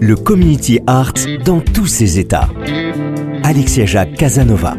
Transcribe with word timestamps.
Le 0.00 0.14
community 0.16 0.80
art 0.86 1.14
dans 1.44 1.60
tous 1.60 1.86
ses 1.86 2.18
états. 2.18 2.48
Alexia 3.42 3.86
Jacques 3.86 4.14
Casanova. 4.14 4.76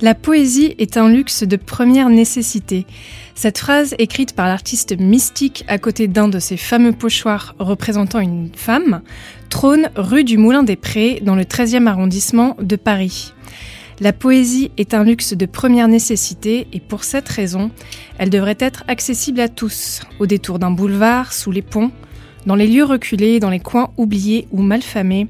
La 0.00 0.14
poésie 0.14 0.74
est 0.78 0.96
un 0.96 1.08
luxe 1.08 1.42
de 1.42 1.56
première 1.56 2.08
nécessité. 2.08 2.86
Cette 3.34 3.58
phrase, 3.58 3.94
écrite 3.98 4.34
par 4.34 4.46
l'artiste 4.46 4.98
mystique 4.98 5.64
à 5.68 5.78
côté 5.78 6.06
d'un 6.06 6.28
de 6.28 6.38
ses 6.38 6.56
fameux 6.56 6.92
pochoirs 6.92 7.54
représentant 7.58 8.20
une 8.20 8.50
femme, 8.54 9.02
trône 9.48 9.90
rue 9.96 10.24
du 10.24 10.38
Moulin 10.38 10.62
des 10.62 10.76
Prés 10.76 11.20
dans 11.22 11.34
le 11.34 11.42
13e 11.44 11.86
arrondissement 11.86 12.56
de 12.60 12.76
Paris. 12.76 13.32
La 14.00 14.12
poésie 14.12 14.70
est 14.76 14.94
un 14.94 15.02
luxe 15.02 15.32
de 15.32 15.46
première 15.46 15.88
nécessité 15.88 16.68
et 16.72 16.78
pour 16.78 17.02
cette 17.02 17.28
raison, 17.28 17.72
elle 18.18 18.30
devrait 18.30 18.56
être 18.60 18.84
accessible 18.86 19.40
à 19.40 19.48
tous, 19.48 20.02
au 20.20 20.26
détour 20.26 20.60
d'un 20.60 20.70
boulevard, 20.70 21.32
sous 21.32 21.50
les 21.50 21.62
ponts, 21.62 21.90
dans 22.46 22.54
les 22.54 22.68
lieux 22.68 22.84
reculés, 22.84 23.40
dans 23.40 23.50
les 23.50 23.58
coins 23.58 23.90
oubliés 23.96 24.46
ou 24.52 24.62
malfamés, 24.62 25.26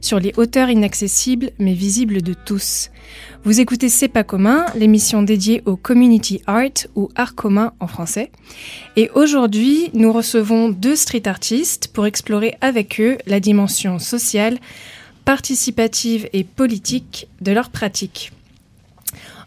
sur 0.00 0.20
les 0.20 0.32
hauteurs 0.36 0.70
inaccessibles 0.70 1.50
mais 1.58 1.74
visibles 1.74 2.22
de 2.22 2.34
tous. 2.34 2.90
Vous 3.42 3.58
écoutez 3.58 3.88
C'est 3.88 4.06
pas 4.06 4.22
commun, 4.22 4.66
l'émission 4.76 5.22
dédiée 5.22 5.62
au 5.66 5.74
community 5.74 6.40
art 6.46 6.86
ou 6.94 7.08
art 7.16 7.34
commun 7.34 7.72
en 7.80 7.88
français. 7.88 8.30
Et 8.94 9.10
aujourd'hui, 9.14 9.90
nous 9.92 10.12
recevons 10.12 10.68
deux 10.68 10.94
street 10.94 11.26
artistes 11.26 11.88
pour 11.88 12.06
explorer 12.06 12.54
avec 12.60 13.00
eux 13.00 13.18
la 13.26 13.40
dimension 13.40 13.98
sociale, 13.98 14.58
participative 15.24 16.28
et 16.32 16.44
politique 16.44 17.28
de 17.40 17.52
leur 17.52 17.70
pratique. 17.70 18.32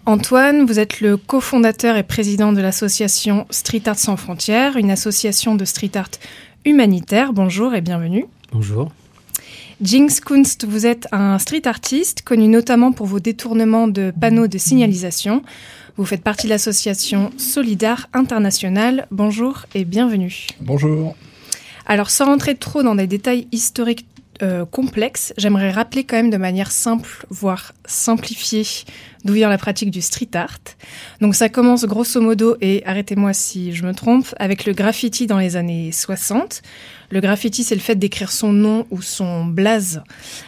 Antoine, 0.05 0.65
vous 0.65 0.79
êtes 0.79 1.01
le 1.01 1.17
cofondateur 1.17 1.97
et 1.97 2.03
président 2.03 2.53
de 2.53 2.61
l'association 2.61 3.45
Street 3.49 3.83
Art 3.87 3.99
sans 3.99 4.15
frontières, 4.15 4.77
une 4.77 4.89
association 4.89 5.55
de 5.55 5.65
street 5.65 5.91
art 5.95 6.11
humanitaire. 6.63 7.33
Bonjour 7.33 7.75
et 7.75 7.81
bienvenue. 7.81 8.25
Bonjour. 8.53 8.91
Jinx 9.81 10.21
Kunst, 10.21 10.65
vous 10.65 10.85
êtes 10.85 11.07
un 11.11 11.37
street 11.37 11.67
artiste 11.67 12.21
connu 12.21 12.47
notamment 12.47 12.93
pour 12.93 13.05
vos 13.05 13.19
détournements 13.19 13.87
de 13.87 14.13
panneaux 14.17 14.47
de 14.47 14.57
signalisation. 14.57 15.43
Vous 15.97 16.05
faites 16.05 16.23
partie 16.23 16.47
de 16.47 16.51
l'association 16.51 17.31
Solidar 17.37 18.07
International. 18.13 19.07
Bonjour 19.11 19.65
et 19.75 19.83
bienvenue. 19.83 20.47
Bonjour. 20.61 21.15
Alors 21.85 22.09
sans 22.09 22.25
rentrer 22.25 22.55
trop 22.55 22.81
dans 22.81 22.95
des 22.95 23.07
détails 23.07 23.47
historiques 23.51 24.05
euh, 24.41 24.65
complexes, 24.65 25.33
j'aimerais 25.37 25.71
rappeler 25.71 26.03
quand 26.03 26.17
même 26.17 26.29
de 26.29 26.37
manière 26.37 26.71
simple, 26.71 27.25
voire 27.29 27.73
simplifiée, 27.85 28.65
d'où 29.23 29.33
vient 29.33 29.49
la 29.49 29.57
pratique 29.57 29.91
du 29.91 30.01
street 30.01 30.29
art. 30.33 30.59
Donc 31.21 31.35
ça 31.35 31.49
commence 31.49 31.85
grosso 31.85 32.21
modo, 32.21 32.57
et 32.61 32.83
arrêtez-moi 32.85 33.33
si 33.33 33.73
je 33.73 33.83
me 33.85 33.93
trompe, 33.93 34.33
avec 34.37 34.65
le 34.65 34.73
graffiti 34.73 35.27
dans 35.27 35.39
les 35.39 35.55
années 35.55 35.91
60. 35.91 36.61
Le 37.09 37.21
graffiti, 37.21 37.63
c'est 37.63 37.75
le 37.75 37.81
fait 37.81 37.95
d'écrire 37.95 38.31
son 38.31 38.51
nom 38.51 38.85
ou 38.91 39.01
son 39.01 39.45
blaze 39.45 40.03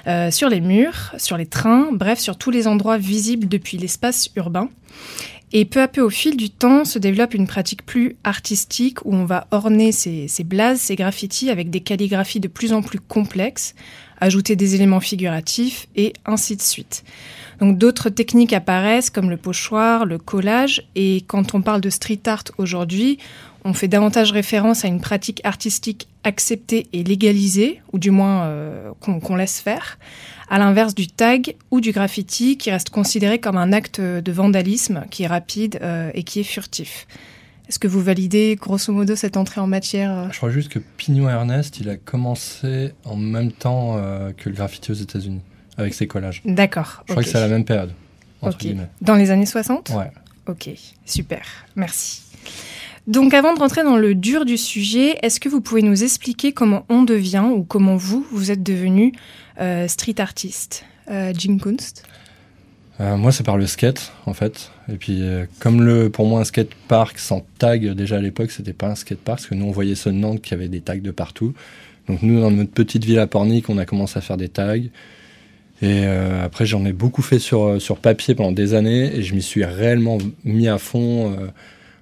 euh, 0.08 0.30
sur 0.32 0.50
les 0.50 0.62
murs, 0.62 1.14
sur 1.18 1.38
les 1.38 1.46
trains, 1.46 1.90
bref, 1.92 2.20
sur 2.20 2.38
tous 2.38 2.52
les 2.52 2.68
endroits 2.68 2.98
visibles 2.98 3.48
depuis 3.48 3.78
l'espace 3.78 4.30
urbain. 4.36 4.70
Et 5.52 5.66
peu 5.66 5.82
à 5.82 5.88
peu, 5.88 6.02
au 6.02 6.12
fil 6.12 6.38
du 6.38 6.52
temps, 6.52 6.86
se 6.86 7.00
développe 7.00 7.34
une 7.34 7.48
pratique 7.48 7.86
plus 7.86 8.18
artistique 8.24 9.04
où 9.06 9.16
on 9.16 9.26
va 9.26 9.48
orner 9.50 9.92
ces, 9.92 10.28
ces 10.28 10.44
blazes, 10.44 10.80
ces 10.80 10.96
graffitis 10.96 11.50
avec 11.50 11.72
des 11.72 11.80
calligraphies 11.80 12.40
de 12.40 12.48
plus 12.48 12.72
en 12.72 12.84
plus 12.84 13.00
complexes, 13.00 13.74
ajouter 14.22 14.56
des 14.56 14.76
éléments 14.76 15.00
figuratifs 15.00 15.88
et 15.96 16.14
ainsi 16.26 16.56
de 16.56 16.62
suite. 16.62 17.04
Donc 17.60 17.78
d'autres 17.78 18.10
techniques 18.10 18.54
apparaissent 18.54 19.10
comme 19.10 19.30
le 19.30 19.38
pochoir, 19.38 20.06
le 20.06 20.18
collage 20.18 20.84
et 20.96 21.24
quand 21.28 21.56
on 21.56 21.62
parle 21.62 21.82
de 21.82 21.90
street 21.90 22.22
art 22.28 22.44
aujourd'hui, 22.58 23.18
on 23.66 23.74
fait 23.74 23.88
davantage 23.88 24.32
référence 24.32 24.86
à 24.86 24.88
une 24.88 25.02
pratique 25.02 25.42
artistique 25.44 26.08
acceptée 26.24 26.88
et 26.94 27.04
légalisée, 27.04 27.82
ou 27.94 28.00
du 28.00 28.12
moins 28.12 28.44
euh, 28.44 28.92
qu'on 29.00 29.36
laisse 29.36 29.60
faire, 29.60 30.00
à 30.50 30.58
l'inverse 30.60 30.96
du 30.96 31.08
tag 31.08 31.56
ou 31.72 31.82
du 31.82 31.92
graffiti 31.92 32.58
qui 32.58 32.72
reste 32.72 32.90
considéré 32.90 33.40
comme 33.40 33.58
un 33.58 33.72
acte 33.72 34.02
de 34.02 34.32
vandalisme 34.32 35.06
qui 35.12 35.24
est 35.24 35.28
rapide 35.28 35.80
euh, 35.82 36.12
et 36.14 36.24
qui 36.24 36.40
est 36.40 36.44
furtif. 36.44 37.08
Est-ce 37.68 37.78
que 37.78 37.88
vous 37.88 38.02
validez 38.02 38.58
grosso 38.60 38.92
modo 38.92 39.16
cette 39.16 39.38
entrée 39.38 39.62
en 39.62 39.68
matière 39.68 40.12
euh? 40.12 40.28
Je 40.32 40.38
crois 40.38 40.50
juste 40.50 40.70
que 40.70 40.80
Pignon 40.80 41.30
Ernest, 41.30 41.80
il 41.80 41.90
a 41.90 41.98
commencé 41.98 42.94
en 43.06 43.16
même 43.16 43.52
temps 43.52 43.96
euh, 43.98 44.32
que 44.36 44.50
le 44.50 44.56
graffiti 44.56 44.92
aux 44.92 44.96
États-Unis 44.96 45.42
avec 45.78 45.94
ses 45.94 46.08
collages. 46.08 46.42
D'accord. 46.46 47.04
Je 47.08 47.14
crois 47.14 47.24
que 47.24 47.30
c'est 47.30 47.38
à 47.38 47.42
la 47.42 47.48
même 47.48 47.66
période. 47.66 47.92
Entre. 48.42 48.66
Dans 49.02 49.16
les 49.16 49.32
années 49.32 49.46
60 49.46 49.92
Ouais. 49.92 50.10
Ok, 50.48 50.70
super, 51.06 51.46
merci. 51.76 52.24
Donc 53.10 53.34
avant 53.34 53.56
de 53.56 53.60
rentrer 53.60 53.84
dans 53.84 53.98
le 53.98 54.14
dur 54.14 54.46
du 54.46 54.56
sujet, 54.56 55.18
est-ce 55.24 55.40
que 55.40 55.50
vous 55.50 55.62
pouvez 55.62 55.82
nous 55.82 56.04
expliquer 56.04 56.52
comment 56.52 56.86
on 56.90 57.02
devient 57.02 57.44
ou 57.52 57.64
comment 57.64 57.96
vous, 57.96 58.24
vous 58.32 58.52
êtes 58.52 58.62
devenu 58.62 59.14
euh, 59.60 59.88
street 59.88 60.20
artiste 60.20 60.86
euh, 61.10 61.34
Jim 61.36 61.58
Kunst? 61.58 62.06
Euh, 63.00 63.18
moi, 63.18 63.32
c'est 63.32 63.44
par 63.44 63.58
le 63.58 63.66
skate, 63.66 64.12
en 64.28 64.36
fait. 64.36 64.70
Et 64.94 64.98
puis, 64.98 65.24
comme 65.58 65.82
le, 65.82 66.12
pour 66.12 66.28
moi, 66.28 66.42
un 66.42 66.44
skate 66.44 66.70
park 66.88 67.18
sans 67.18 67.44
tag, 67.58 67.94
déjà 67.94 68.18
à 68.18 68.22
l'époque, 68.22 68.52
c'était 68.52 68.74
pas 68.74 68.90
un 68.90 68.96
skate 68.96 69.18
park, 69.18 69.40
parce 69.40 69.48
que 69.48 69.56
nous, 69.56 69.66
on 69.66 69.72
voyait 69.72 69.96
de 69.96 70.12
Nantes 70.12 70.42
qui 70.44 70.54
avaient 70.54 70.68
des 70.68 70.82
tags 70.82 70.98
de 70.98 71.12
partout. 71.12 71.56
Donc, 72.08 72.22
nous, 72.22 72.40
dans 72.40 72.52
notre 72.52 72.72
petite 72.72 73.06
ville 73.06 73.18
à 73.18 73.26
Pornic, 73.26 73.70
on 73.70 73.80
a 73.80 73.86
commencé 73.86 74.20
à 74.20 74.22
faire 74.22 74.38
des 74.38 74.50
tags. 74.50 74.76
Et 75.82 76.06
après, 76.06 76.68
j'en 76.68 76.86
ai 76.86 76.94
beaucoup 76.94 77.24
fait 77.24 77.40
sur, 77.40 77.82
sur 77.82 77.98
papier 77.98 78.36
pendant 78.36 78.52
des 78.52 78.76
années, 78.76 79.16
et 79.16 79.24
je 79.24 79.34
m'y 79.34 79.42
suis 79.42 79.66
réellement 79.66 80.20
mis 80.44 80.68
à 80.68 80.78
fond 80.78 81.34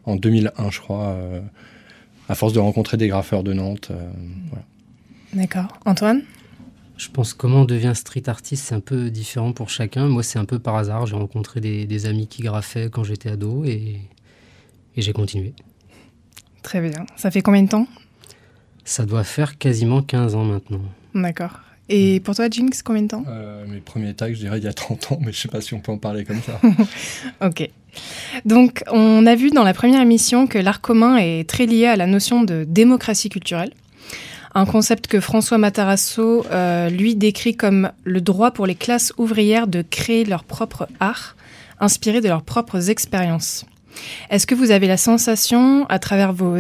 en 0.07 0.15
2001, 0.15 0.71
je 0.71 0.79
crois, 0.79 1.09
euh, 1.09 1.39
à 2.29 2.35
force 2.35 2.53
de 2.53 2.59
rencontrer 2.59 2.97
des 2.97 3.07
graffeurs 3.07 3.43
de 3.43 3.53
Nantes. 3.53 3.89
euh, 3.91 4.09
voilà. 4.49 4.65
D'accord. 5.33 5.67
Antoine? 5.85 6.23
Je 6.97 7.09
pense 7.09 7.33
comment 7.35 7.61
on 7.61 7.65
devient 7.65 7.91
street 7.93 8.23
artiste, 8.27 8.65
c'est 8.65 8.73
un 8.75 8.79
peu 8.79 9.11
différent 9.11 9.51
pour 9.53 9.69
chacun. 9.69 10.07
Moi, 10.07 10.23
c'est 10.23 10.39
un 10.39 10.45
peu 10.45 10.57
par 10.57 10.75
hasard. 10.77 11.05
J'ai 11.05 11.15
rencontré 11.15 11.61
des, 11.61 11.85
des 11.85 12.05
amis 12.07 12.27
qui 12.27 12.41
graffaient 12.41 12.89
quand 12.89 13.03
j'étais 13.03 13.29
ado 13.29 13.63
et, 13.65 13.99
et 14.95 15.01
j'ai 15.01 15.13
continué. 15.13 15.53
Très 16.63 16.81
bien. 16.81 17.05
Ça 17.15 17.29
fait 17.29 17.41
combien 17.43 17.61
de 17.61 17.69
temps? 17.69 17.87
Ça 18.83 19.05
doit 19.05 19.23
faire 19.23 19.57
quasiment 19.59 20.01
15 20.01 20.33
ans 20.33 20.45
maintenant. 20.45 20.81
D'accord. 21.13 21.59
Et 21.89 22.19
pour 22.21 22.35
toi, 22.35 22.49
Jinx, 22.49 22.81
combien 22.81 23.03
de 23.03 23.07
temps? 23.09 23.23
Euh, 23.27 23.65
mes 23.67 23.79
premiers 23.79 24.13
tags, 24.13 24.29
je 24.29 24.33
dirais 24.39 24.57
il 24.57 24.63
y 24.63 24.67
a 24.67 24.73
30 24.73 25.11
ans, 25.11 25.19
mais 25.21 25.31
je 25.31 25.37
sais 25.39 25.47
pas 25.47 25.61
si 25.61 25.73
on 25.73 25.79
peut 25.79 25.91
en 25.91 25.97
parler 25.97 26.25
comme 26.25 26.41
ça. 26.41 26.59
Ok. 27.45 27.69
Donc, 28.45 28.83
on 28.91 29.25
a 29.25 29.35
vu 29.35 29.49
dans 29.49 29.63
la 29.63 29.73
première 29.73 30.01
émission 30.01 30.47
que 30.47 30.57
l'art 30.57 30.81
commun 30.81 31.17
est 31.17 31.49
très 31.49 31.65
lié 31.65 31.87
à 31.87 31.95
la 31.95 32.07
notion 32.07 32.43
de 32.43 32.65
démocratie 32.67 33.29
culturelle. 33.29 33.71
Un 34.55 34.65
concept 34.65 35.07
que 35.07 35.19
François 35.19 35.57
Matarasso, 35.57 36.45
euh, 36.51 36.89
lui, 36.89 37.15
décrit 37.15 37.55
comme 37.55 37.91
le 38.03 38.21
droit 38.21 38.51
pour 38.51 38.65
les 38.65 38.75
classes 38.75 39.13
ouvrières 39.17 39.67
de 39.67 39.83
créer 39.83 40.25
leur 40.25 40.43
propre 40.43 40.87
art, 40.99 41.35
inspiré 41.79 42.21
de 42.21 42.27
leurs 42.27 42.41
propres 42.41 42.89
expériences. 42.89 43.65
Est-ce 44.29 44.47
que 44.47 44.55
vous 44.55 44.71
avez 44.71 44.87
la 44.87 44.97
sensation, 44.97 45.85
à 45.89 45.99
travers 45.99 46.33
vos, 46.33 46.57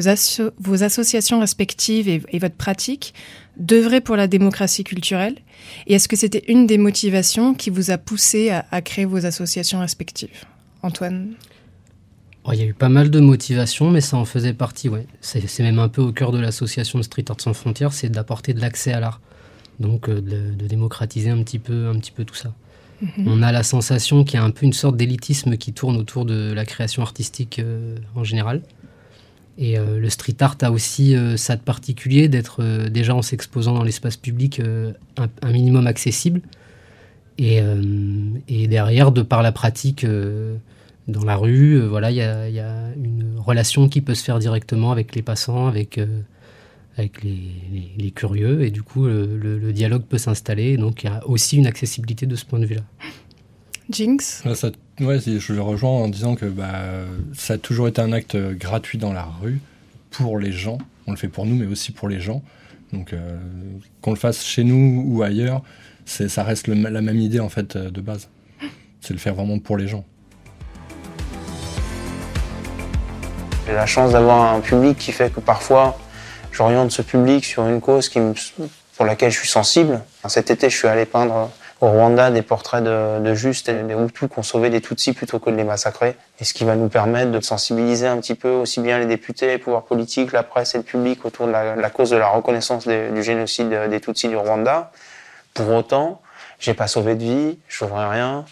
vos 0.59 0.83
associations 0.83 1.39
respectives 1.39 2.07
et, 2.07 2.39
votre 2.39 2.55
pratique, 2.55 3.13
d'œuvrer 3.57 4.01
pour 4.01 4.15
la 4.15 4.27
démocratie 4.27 4.83
culturelle? 4.83 5.35
Et 5.87 5.95
est-ce 5.95 6.07
que 6.07 6.15
c'était 6.15 6.43
une 6.47 6.67
des 6.67 6.77
motivations 6.77 7.53
qui 7.53 7.69
vous 7.69 7.91
a 7.91 7.97
poussé 7.97 8.49
à, 8.49 8.81
créer 8.81 9.05
vos 9.05 9.25
associations 9.25 9.79
respectives? 9.79 10.45
Antoine 10.83 11.33
oh, 12.43 12.51
Il 12.53 12.59
y 12.59 12.61
a 12.61 12.65
eu 12.65 12.73
pas 12.73 12.89
mal 12.89 13.09
de 13.09 13.19
motivations, 13.19 13.91
mais 13.91 14.01
ça 14.01 14.17
en 14.17 14.25
faisait 14.25 14.53
partie. 14.53 14.89
Ouais. 14.89 15.05
C'est 15.21 15.59
même 15.59 15.79
un 15.79 15.89
peu 15.89 16.01
au 16.01 16.11
cœur 16.11 16.31
de 16.31 16.39
l'association 16.39 16.99
de 16.99 17.03
Street 17.03 17.25
Art 17.29 17.41
Sans 17.41 17.53
Frontières, 17.53 17.93
c'est 17.93 18.09
d'apporter 18.09 18.53
de 18.53 18.61
l'accès 18.61 18.93
à 18.93 18.99
l'art. 18.99 19.21
Donc 19.79 20.09
euh, 20.09 20.21
de, 20.21 20.55
de, 20.55 20.67
démocratiser 20.67 21.29
un 21.29 21.43
petit 21.43 21.59
peu, 21.59 21.87
un 21.87 21.99
petit 21.99 22.11
peu 22.11 22.25
tout 22.25 22.33
ça. 22.33 22.53
Mhm. 23.01 23.27
On 23.27 23.41
a 23.43 23.51
la 23.51 23.63
sensation 23.63 24.23
qu'il 24.23 24.39
y 24.39 24.41
a 24.41 24.43
un 24.43 24.51
peu 24.51 24.65
une 24.65 24.73
sorte 24.73 24.97
d'élitisme 24.97 25.57
qui 25.57 25.73
tourne 25.73 25.97
autour 25.97 26.25
de 26.25 26.51
la 26.53 26.65
création 26.65 27.01
artistique 27.01 27.59
euh, 27.59 27.95
en 28.15 28.23
général. 28.23 28.61
Et 29.59 29.77
euh, 29.77 29.99
le 29.99 30.09
street 30.09 30.35
art 30.39 30.57
a 30.61 30.71
aussi 30.71 31.15
euh, 31.15 31.35
ça 31.35 31.55
de 31.55 31.61
particulier 31.61 32.27
d'être 32.27 32.63
déjà 32.89 33.15
en 33.15 33.21
s'exposant 33.21 33.73
dans 33.73 33.83
l'espace 33.83 34.17
public 34.17 34.61
un, 35.17 35.51
minimum 35.51 35.87
accessible. 35.87 36.41
Et, 37.37 38.67
derrière, 38.67 39.11
de 39.11 39.21
par 39.21 39.43
la 39.43 39.51
pratique 39.51 40.05
dans 41.07 41.23
la 41.23 41.35
rue, 41.35 41.79
voilà, 41.85 42.11
il 42.11 42.17
y 42.17 42.21
a, 42.21 42.89
une 42.95 43.35
relation 43.37 43.89
qui 43.89 44.01
peut 44.01 44.15
se 44.15 44.23
faire 44.23 44.39
directement 44.39 44.91
avec 44.91 45.15
les 45.15 45.21
passants, 45.21 45.67
avec 45.67 45.99
avec 46.97 47.21
les, 47.23 48.11
curieux, 48.11 48.63
et 48.63 48.71
du 48.71 48.81
coup, 48.81 49.05
le, 49.05 49.71
dialogue 49.71 50.01
peut 50.01 50.17
s'installer. 50.17 50.77
Donc, 50.77 51.03
il 51.03 51.07
y 51.07 51.09
a 51.09 51.25
aussi 51.27 51.57
une 51.57 51.67
accessibilité 51.67 52.25
de 52.25 52.35
ce 52.35 52.43
point 52.43 52.57
de 52.57 52.65
vue-là. 52.65 52.81
Jinx? 53.89 54.43
Ça, 54.55 54.71
ouais, 54.99 55.19
Je 55.19 55.53
le 55.53 55.61
rejoins 55.61 55.91
en 55.91 56.07
disant 56.07 56.35
que 56.35 56.45
bah, 56.45 56.81
ça 57.33 57.53
a 57.53 57.57
toujours 57.57 57.87
été 57.87 58.01
un 58.01 58.11
acte 58.11 58.35
gratuit 58.35 58.97
dans 58.97 59.13
la 59.13 59.23
rue 59.23 59.59
pour 60.09 60.39
les 60.39 60.51
gens. 60.51 60.79
On 61.05 61.11
le 61.11 61.17
fait 61.17 61.27
pour 61.27 61.45
nous, 61.45 61.55
mais 61.55 61.67
aussi 61.67 61.91
pour 61.91 62.09
les 62.09 62.19
gens. 62.19 62.41
Donc, 62.91 63.13
euh, 63.13 63.37
qu'on 64.01 64.11
le 64.11 64.17
fasse 64.17 64.43
chez 64.43 64.63
nous 64.63 65.03
ou 65.05 65.21
ailleurs, 65.21 65.61
ça 66.07 66.43
reste 66.43 66.67
la 66.67 67.01
même 67.01 67.19
idée 67.19 67.39
en 67.39 67.49
fait 67.49 67.77
de 67.77 68.01
base. 68.01 68.29
C'est 69.01 69.13
le 69.13 69.19
faire 69.19 69.35
vraiment 69.35 69.59
pour 69.59 69.77
les 69.77 69.87
gens. 69.87 70.03
J'ai 73.67 73.73
la 73.73 73.85
chance 73.85 74.13
d'avoir 74.13 74.53
un 74.53 74.61
public 74.61 74.97
qui 74.97 75.11
fait 75.11 75.31
que 75.31 75.41
parfois 75.41 75.97
j'oriente 76.51 76.91
ce 76.91 77.01
public 77.01 77.43
sur 77.43 77.67
une 77.67 77.81
cause 77.81 78.09
qui 78.09 78.19
pour 78.95 79.05
laquelle 79.05 79.31
je 79.31 79.37
suis 79.37 79.47
sensible. 79.47 80.01
Cet 80.27 80.49
été, 80.49 80.69
je 80.69 80.75
suis 80.75 80.87
allé 80.87 81.05
peindre 81.05 81.51
au 81.81 81.87
Rwanda 81.87 82.31
des 82.31 82.41
portraits 82.41 82.83
de, 82.83 83.19
de 83.19 83.33
Juste 83.35 83.69
et 83.69 83.83
des 83.83 83.93
Hutus 83.93 84.29
qui 84.29 84.39
ont 84.39 84.43
sauvé 84.43 84.69
des 84.69 84.81
Tutsis 84.81 85.13
plutôt 85.13 85.37
que 85.37 85.51
de 85.51 85.55
les 85.55 85.63
massacrer. 85.63 86.15
Et 86.39 86.43
ce 86.43 86.53
qui 86.53 86.63
va 86.63 86.75
nous 86.75 86.89
permettre 86.89 87.31
de 87.31 87.39
sensibiliser 87.39 88.07
un 88.07 88.17
petit 88.17 88.33
peu 88.33 88.49
aussi 88.49 88.79
bien 88.79 88.97
les 88.97 89.05
députés, 89.05 89.47
les 89.47 89.57
pouvoirs 89.59 89.83
politiques, 89.83 90.31
la 90.31 90.43
presse 90.43 90.73
et 90.73 90.79
le 90.79 90.83
public 90.83 91.25
autour 91.25 91.45
de 91.45 91.51
la, 91.51 91.89
cause 91.89 92.09
de 92.09 92.17
la 92.17 92.27
reconnaissance 92.27 92.87
du 92.87 93.21
génocide 93.21 93.69
des 93.89 93.99
Tutsis 93.99 94.27
du 94.27 94.35
Rwanda. 94.35 94.91
Pour 95.57 95.73
autant, 95.73 96.21
j'ai 96.59 96.75
pas 96.75 96.85
sauvé 96.85 97.15
de 97.15 97.23
vie, 97.23 97.57
je 97.67 97.77
sauverai 97.77 98.07
rien. 98.09 98.45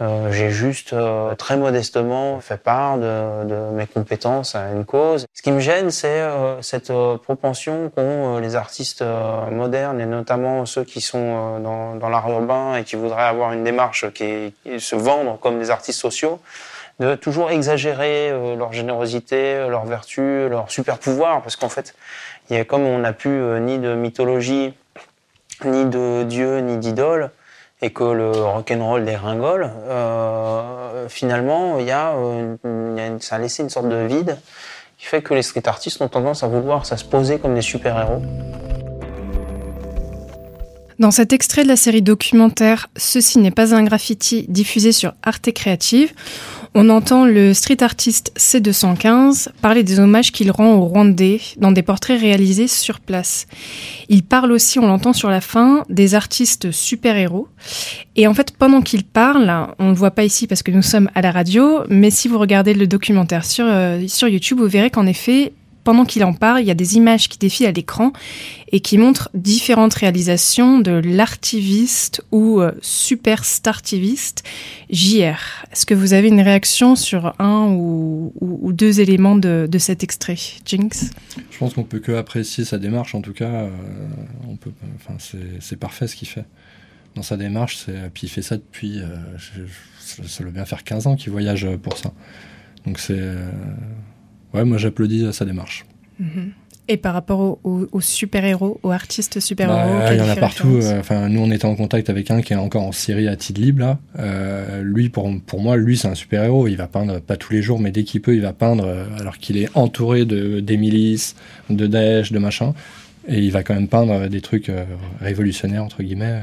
Euh, 0.00 0.30
j'ai 0.30 0.50
juste 0.50 0.92
euh, 0.92 1.34
très 1.34 1.56
modestement 1.56 2.38
fait 2.38 2.62
part 2.62 2.98
de, 2.98 3.44
de, 3.44 3.56
mes 3.72 3.88
compétences 3.88 4.54
à 4.54 4.70
une 4.70 4.84
cause. 4.84 5.26
Ce 5.34 5.42
qui 5.42 5.50
me 5.50 5.58
gêne, 5.58 5.90
c'est 5.90 6.20
euh, 6.20 6.62
cette 6.62 6.92
propension 7.24 7.90
qu'ont 7.90 8.38
les 8.38 8.54
artistes 8.54 9.02
modernes 9.50 10.00
et 10.00 10.06
notamment 10.06 10.64
ceux 10.64 10.84
qui 10.84 11.00
sont 11.00 11.58
dans, 11.58 11.96
dans 11.96 12.08
l'art 12.08 12.30
urbain 12.30 12.76
et 12.76 12.84
qui 12.84 12.94
voudraient 12.94 13.24
avoir 13.24 13.52
une 13.52 13.64
démarche 13.64 14.08
qui, 14.12 14.54
qui 14.62 14.78
se 14.78 14.94
vendre 14.94 15.40
comme 15.40 15.58
des 15.58 15.72
artistes 15.72 15.98
sociaux, 15.98 16.38
de 17.00 17.16
toujours 17.16 17.50
exagérer 17.50 18.30
leur 18.56 18.72
générosité, 18.72 19.66
leur 19.68 19.86
vertu, 19.86 20.48
leur 20.48 20.70
super 20.70 20.98
pouvoir, 20.98 21.42
parce 21.42 21.56
qu'en 21.56 21.68
fait, 21.68 21.96
il 22.48 22.56
y 22.56 22.60
a 22.60 22.64
comme 22.64 22.82
on 22.82 22.98
n'a 22.98 23.12
plus 23.12 23.60
ni 23.60 23.80
de 23.80 23.94
mythologie, 23.94 24.74
ni 25.64 25.84
de 25.86 26.24
dieu, 26.24 26.58
ni 26.58 26.76
d'idole 26.76 27.30
et 27.80 27.90
que 27.90 28.04
le 28.04 28.30
rock'n'roll 28.30 29.04
des 29.04 29.16
ringoles, 29.16 29.70
euh, 29.88 31.08
finalement, 31.08 31.78
euh, 31.78 33.18
ça 33.20 33.36
a 33.36 33.38
laissé 33.38 33.62
une 33.62 33.70
sorte 33.70 33.88
de 33.88 34.06
vide 34.06 34.36
qui 34.98 35.06
fait 35.06 35.22
que 35.22 35.32
les 35.32 35.42
street 35.42 35.62
artistes 35.66 36.02
ont 36.02 36.08
tendance 36.08 36.42
à 36.42 36.48
vouloir 36.48 36.84
ça 36.84 36.96
se 36.96 37.04
poser 37.04 37.38
comme 37.38 37.54
des 37.54 37.62
super-héros. 37.62 38.20
Dans 40.98 41.12
cet 41.12 41.32
extrait 41.32 41.62
de 41.62 41.68
la 41.68 41.76
série 41.76 42.02
documentaire 42.02 42.88
Ceci 42.96 43.38
n'est 43.38 43.52
pas 43.52 43.72
un 43.72 43.84
graffiti 43.84 44.46
diffusé 44.48 44.90
sur 44.90 45.12
Arte 45.22 45.52
Créative, 45.52 46.12
on 46.74 46.88
entend 46.90 47.24
le 47.24 47.54
street 47.54 47.82
artiste 47.82 48.32
C215 48.36 49.48
parler 49.60 49.82
des 49.82 50.00
hommages 50.00 50.32
qu'il 50.32 50.50
rend 50.50 50.74
aux 50.74 50.84
Rwandais 50.84 51.40
dans 51.56 51.72
des 51.72 51.82
portraits 51.82 52.20
réalisés 52.20 52.68
sur 52.68 53.00
place. 53.00 53.46
Il 54.08 54.22
parle 54.22 54.52
aussi, 54.52 54.78
on 54.78 54.86
l'entend 54.86 55.12
sur 55.12 55.30
la 55.30 55.40
fin, 55.40 55.84
des 55.88 56.14
artistes 56.14 56.70
super-héros. 56.70 57.48
Et 58.16 58.26
en 58.26 58.34
fait, 58.34 58.52
pendant 58.52 58.80
qu'il 58.80 59.04
parle, 59.04 59.52
on 59.78 59.84
ne 59.84 59.90
le 59.90 59.96
voit 59.96 60.10
pas 60.10 60.24
ici 60.24 60.46
parce 60.46 60.62
que 60.62 60.70
nous 60.70 60.82
sommes 60.82 61.10
à 61.14 61.22
la 61.22 61.30
radio, 61.30 61.80
mais 61.88 62.10
si 62.10 62.28
vous 62.28 62.38
regardez 62.38 62.74
le 62.74 62.86
documentaire 62.86 63.44
sur, 63.44 63.64
euh, 63.66 64.00
sur 64.06 64.28
YouTube, 64.28 64.58
vous 64.58 64.68
verrez 64.68 64.90
qu'en 64.90 65.06
effet, 65.06 65.52
pendant 65.84 66.04
qu'il 66.04 66.24
en 66.24 66.34
parle, 66.34 66.60
il 66.60 66.66
y 66.66 66.70
a 66.70 66.74
des 66.74 66.96
images 66.96 67.28
qui 67.28 67.38
défilent 67.38 67.66
à 67.66 67.72
l'écran 67.72 68.12
et 68.72 68.80
qui 68.80 68.98
montrent 68.98 69.30
différentes 69.34 69.94
réalisations 69.94 70.78
de 70.80 70.92
l'artiviste 70.92 72.22
ou 72.30 72.60
euh, 72.60 72.72
superstartiviste 72.82 74.44
JR. 74.90 75.38
Est-ce 75.72 75.86
que 75.86 75.94
vous 75.94 76.12
avez 76.12 76.28
une 76.28 76.40
réaction 76.40 76.96
sur 76.96 77.34
un 77.40 77.68
ou, 77.70 78.32
deux 78.72 79.00
éléments 79.00 79.36
de, 79.36 79.68
cet 79.78 80.02
extrait, 80.02 80.36
Jinx? 80.64 81.10
Je 81.50 81.58
pense 81.58 81.74
qu'on 81.74 81.84
peut 81.84 82.00
que 82.00 82.12
apprécier 82.12 82.64
sa 82.64 82.78
démarche. 82.78 83.14
En 83.14 83.22
tout 83.22 83.32
cas, 83.32 83.48
euh, 83.48 83.70
on 84.48 84.56
peut, 84.56 84.72
c'est 85.60 85.76
parfait 85.76 86.06
ce 86.06 86.16
qu'il 86.16 86.28
fait 86.28 86.44
dans 87.14 87.22
sa 87.22 87.36
démarche. 87.36 87.86
Puis 88.12 88.26
il 88.26 88.30
fait 88.30 88.42
ça 88.42 88.56
depuis, 88.56 89.00
euh, 89.00 89.16
ça 89.98 90.42
doit 90.42 90.52
bien 90.52 90.64
faire 90.64 90.84
15 90.84 91.06
ans 91.06 91.16
qu'il 91.16 91.32
voyage 91.32 91.66
pour 91.82 91.96
ça. 91.96 92.12
Donc 92.84 92.98
c'est 92.98 93.22
ouais, 94.58 94.64
moi 94.64 94.78
j'applaudis 94.78 95.26
à 95.26 95.32
sa 95.32 95.44
démarche. 95.44 95.86
Mhm. 96.18 96.52
Et 96.90 96.96
par 96.96 97.12
rapport 97.12 97.58
aux, 97.64 98.00
super-héros, 98.00 98.80
aux 98.82 98.92
artistes 98.92 99.40
super-héros 99.40 99.98
bah, 99.98 100.14
Il 100.14 100.18
y 100.18 100.22
en 100.22 100.28
a 100.28 100.36
partout. 100.36 100.78
Euh, 100.82 101.00
enfin, 101.00 101.28
nous, 101.28 101.40
on 101.40 101.50
était 101.50 101.66
en 101.66 101.76
contact 101.76 102.08
avec 102.08 102.30
un 102.30 102.40
qui 102.40 102.54
est 102.54 102.56
encore 102.56 102.82
en 102.82 102.92
Syrie 102.92 103.28
à 103.28 103.36
Tidlib, 103.36 103.80
là. 103.80 103.98
Euh, 104.18 104.82
lui, 104.82 105.10
pour, 105.10 105.30
pour 105.44 105.60
moi, 105.60 105.76
lui, 105.76 105.98
c'est 105.98 106.08
un 106.08 106.14
super-héros. 106.14 106.66
Il 106.66 106.76
va 106.76 106.86
peindre, 106.86 107.20
pas 107.20 107.36
tous 107.36 107.52
les 107.52 107.60
jours, 107.60 107.78
mais 107.78 107.90
dès 107.90 108.04
qu'il 108.04 108.22
peut, 108.22 108.34
il 108.34 108.40
va 108.40 108.54
peindre, 108.54 108.86
euh, 108.86 109.04
alors 109.18 109.36
qu'il 109.36 109.58
est 109.58 109.68
entouré 109.74 110.24
de, 110.24 110.60
des 110.60 110.78
milices, 110.78 111.36
de 111.68 111.86
Daesh, 111.86 112.32
de 112.32 112.38
machin. 112.38 112.72
Et 113.28 113.40
il 113.40 113.52
va 113.52 113.62
quand 113.62 113.74
même 113.74 113.88
peindre 113.88 114.26
des 114.28 114.40
trucs 114.40 114.72
révolutionnaires, 115.20 115.84
entre 115.84 116.02
guillemets. 116.02 116.40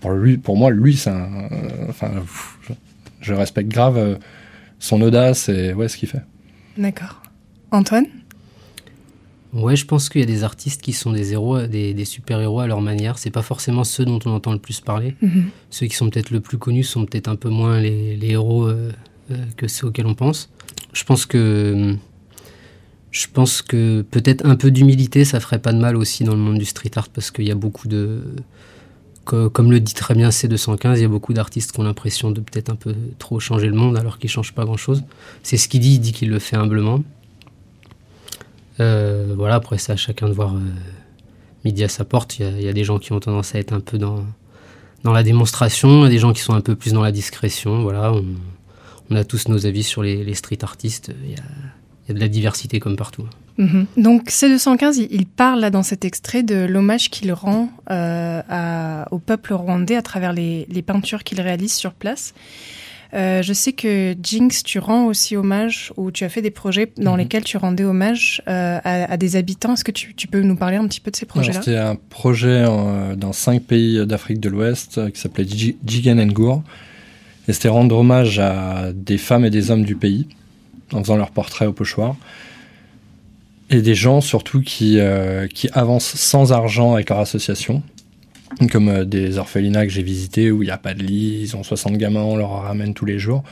Pour, 0.00 0.10
lui, 0.10 0.38
pour 0.38 0.56
moi, 0.56 0.72
lui, 0.72 0.96
c'est 0.96 1.10
un. 1.10 1.48
enfin, 1.88 2.10
je, 2.66 2.72
je, 3.20 3.34
respecte 3.34 3.68
grave 3.68 4.18
son 4.80 5.00
audace 5.00 5.48
et 5.48 5.72
ouais, 5.74 5.86
ce 5.86 5.96
qu'il 5.96 6.08
fait. 6.08 6.22
D'accord. 6.78 7.22
Antoine? 7.72 8.06
Ouais, 9.52 9.76
je 9.76 9.84
pense 9.84 10.08
qu'il 10.08 10.20
y 10.20 10.24
a 10.24 10.26
des 10.26 10.44
artistes 10.44 10.82
qui 10.82 10.92
sont 10.92 11.10
des 11.12 11.32
héros, 11.32 11.66
des, 11.66 12.04
super-héros 12.04 12.60
à 12.60 12.66
leur 12.66 12.80
manière. 12.80 13.18
C'est 13.18 13.30
pas 13.30 13.42
forcément 13.42 13.82
ceux 13.82 14.04
dont 14.04 14.18
on 14.24 14.30
entend 14.30 14.52
le 14.52 14.58
plus 14.58 14.80
parler. 14.80 15.16
Mhm. 15.20 15.46
Ceux 15.70 15.86
qui 15.86 15.96
sont 15.96 16.08
peut-être 16.08 16.30
le 16.30 16.40
plus 16.40 16.58
connus 16.58 16.84
sont 16.84 17.04
peut-être 17.04 17.28
un 17.28 17.36
peu 17.36 17.48
moins 17.48 17.80
les, 17.80 18.18
héros 18.22 18.66
euh, 18.66 18.92
euh, 19.30 19.36
que 19.56 19.66
ceux 19.66 19.86
auxquels 19.86 20.06
on 20.06 20.14
pense. 20.14 20.50
Je 20.92 21.04
pense 21.04 21.26
que 21.26 21.96
je 23.10 23.26
pense 23.32 23.62
que 23.62 24.02
peut-être 24.02 24.44
un 24.46 24.54
peu 24.54 24.70
d'humilité, 24.70 25.24
ça 25.24 25.40
ferait 25.40 25.58
pas 25.58 25.72
de 25.72 25.78
mal 25.78 25.96
aussi 25.96 26.24
dans 26.24 26.34
le 26.34 26.40
monde 26.40 26.58
du 26.58 26.66
street 26.66 26.90
art 26.96 27.08
parce 27.08 27.30
qu'il 27.30 27.48
y 27.48 27.50
a 27.50 27.54
beaucoup 27.54 27.88
de 27.88 28.22
comme 29.28 29.70
le 29.70 29.80
dit 29.80 29.94
très 29.94 30.14
bien 30.14 30.30
C215, 30.30 30.96
il 30.96 31.02
y 31.02 31.04
a 31.04 31.08
beaucoup 31.08 31.32
d'artistes 31.32 31.72
qui 31.72 31.80
ont 31.80 31.82
l'impression 31.82 32.30
de 32.30 32.40
peut-être 32.40 32.70
un 32.70 32.76
peu 32.76 32.94
trop 33.18 33.40
changer 33.40 33.66
le 33.66 33.74
monde 33.74 33.96
alors 33.96 34.18
qu'ils 34.18 34.28
ne 34.28 34.32
changent 34.32 34.54
pas 34.54 34.64
grand-chose. 34.64 35.04
C'est 35.42 35.56
ce 35.56 35.68
qu'il 35.68 35.80
dit, 35.80 35.94
il 35.94 35.98
dit 35.98 36.12
qu'il 36.12 36.30
le 36.30 36.38
fait 36.38 36.56
humblement. 36.56 37.02
Euh, 38.80 39.34
voilà, 39.36 39.56
après 39.56 39.78
c'est 39.78 39.92
à 39.92 39.96
chacun 39.96 40.28
de 40.28 40.32
voir 40.32 40.54
euh, 40.54 40.60
midi 41.64 41.84
à 41.84 41.88
sa 41.88 42.04
porte. 42.04 42.38
Il 42.38 42.60
y, 42.60 42.68
a, 42.68 42.72
des 42.72 42.84
gens 42.84 42.98
qui 42.98 43.12
ont 43.12 43.20
tendance 43.20 43.54
à 43.54 43.58
être 43.58 43.72
un 43.72 43.80
peu 43.80 43.98
dans, 43.98 44.24
la 45.04 45.22
démonstration, 45.22 46.06
et 46.06 46.08
des 46.08 46.18
gens 46.18 46.32
qui 46.32 46.40
sont 46.40 46.54
un 46.54 46.60
peu 46.60 46.76
plus 46.76 46.92
dans 46.92 47.02
la 47.02 47.12
discrétion. 47.12 47.82
Voilà, 47.82 48.12
on, 49.10 49.16
a 49.16 49.24
tous 49.24 49.48
nos 49.48 49.66
avis 49.66 49.82
sur 49.82 50.02
les, 50.02 50.34
street 50.34 50.58
artistes. 50.62 51.12
Il 51.24 51.30
y, 51.30 51.34
a, 51.34 51.42
il 52.04 52.08
y 52.08 52.10
a 52.12 52.14
de 52.14 52.20
la 52.20 52.28
diversité 52.28 52.78
comme 52.78 52.96
partout. 52.96 53.26
Mhm. 53.58 53.86
Donc 53.96 54.30
C215, 54.30 55.06
il, 55.10 55.26
parle 55.26 55.60
là 55.60 55.70
dans 55.70 55.82
cet 55.82 56.04
extrait 56.04 56.44
de 56.44 56.64
l'hommage 56.64 57.10
qu'il 57.10 57.32
rend 57.32 57.68
euh, 57.90 59.04
au 59.10 59.18
peuple 59.18 59.52
rwandais 59.52 59.96
à 59.96 60.02
travers 60.02 60.32
les, 60.32 60.66
peintures 60.86 61.24
qu'il 61.24 61.40
réalise 61.40 61.74
sur 61.74 61.92
place. 61.92 62.34
Euh, 63.14 63.42
je 63.42 63.52
sais 63.54 63.72
que 63.72 64.14
Jinx, 64.22 64.62
tu 64.62 64.78
rends 64.78 65.06
aussi 65.06 65.34
hommage 65.34 65.92
ou 65.96 66.10
tu 66.10 66.24
as 66.24 66.28
fait 66.28 66.42
des 66.42 66.50
projets 66.50 66.92
dans 66.98 67.12
mhm. 67.12 67.18
lesquels 67.18 67.42
tu 67.42 67.56
rendais 67.56 67.84
hommage 67.84 68.42
euh, 68.48 68.78
à, 68.84 69.16
des 69.16 69.34
habitants. 69.34 69.72
Est-ce 69.72 69.84
que 69.84 69.90
tu, 69.90 70.28
peux 70.28 70.42
nous 70.42 70.56
parler 70.56 70.76
un 70.76 70.86
petit 70.86 71.00
peu 71.00 71.10
de 71.10 71.16
ces 71.16 71.26
projets-là? 71.26 71.60
C'était 71.60 71.78
un 71.78 71.96
projet 71.96 72.64
dans 73.16 73.32
cinq 73.32 73.62
pays 73.62 74.06
d'Afrique 74.06 74.38
de 74.40 74.50
l'Ouest 74.50 75.10
qui 75.12 75.20
s'appelait 75.20 75.46
Jigen 75.84 76.24
Ngour 76.24 76.62
Et 77.48 77.52
c'était 77.52 77.68
rendre 77.68 77.96
hommage 77.96 78.38
à 78.38 78.92
des 78.94 79.18
femmes 79.18 79.44
et 79.44 79.50
des 79.50 79.72
hommes 79.72 79.84
du 79.84 79.96
pays, 79.96 80.28
en 80.92 81.02
faisant 81.02 81.16
leur 81.16 81.32
portrait 81.32 81.66
au 81.66 81.72
pochoir. 81.72 82.14
Et 83.70 83.82
des 83.82 83.94
gens 83.94 84.20
surtout 84.20 84.62
qui, 84.62 84.98
euh, 84.98 85.46
qui 85.46 85.68
avancent 85.72 86.14
sans 86.14 86.52
argent 86.52 86.94
avec 86.94 87.10
leur 87.10 87.18
association, 87.18 87.82
comme 88.70 88.88
euh, 88.88 89.04
des 89.04 89.38
orphelinats 89.38 89.84
que 89.84 89.92
j'ai 89.92 90.02
visités 90.02 90.50
où 90.50 90.62
il 90.62 90.66
n'y 90.66 90.72
a 90.72 90.78
pas 90.78 90.94
de 90.94 91.02
lit, 91.02 91.40
ils 91.42 91.56
ont 91.56 91.62
60 91.62 91.96
gamins, 91.96 92.22
on 92.22 92.36
leur 92.36 92.62
ramène 92.62 92.94
tous 92.94 93.04
les 93.04 93.18
jours. 93.18 93.44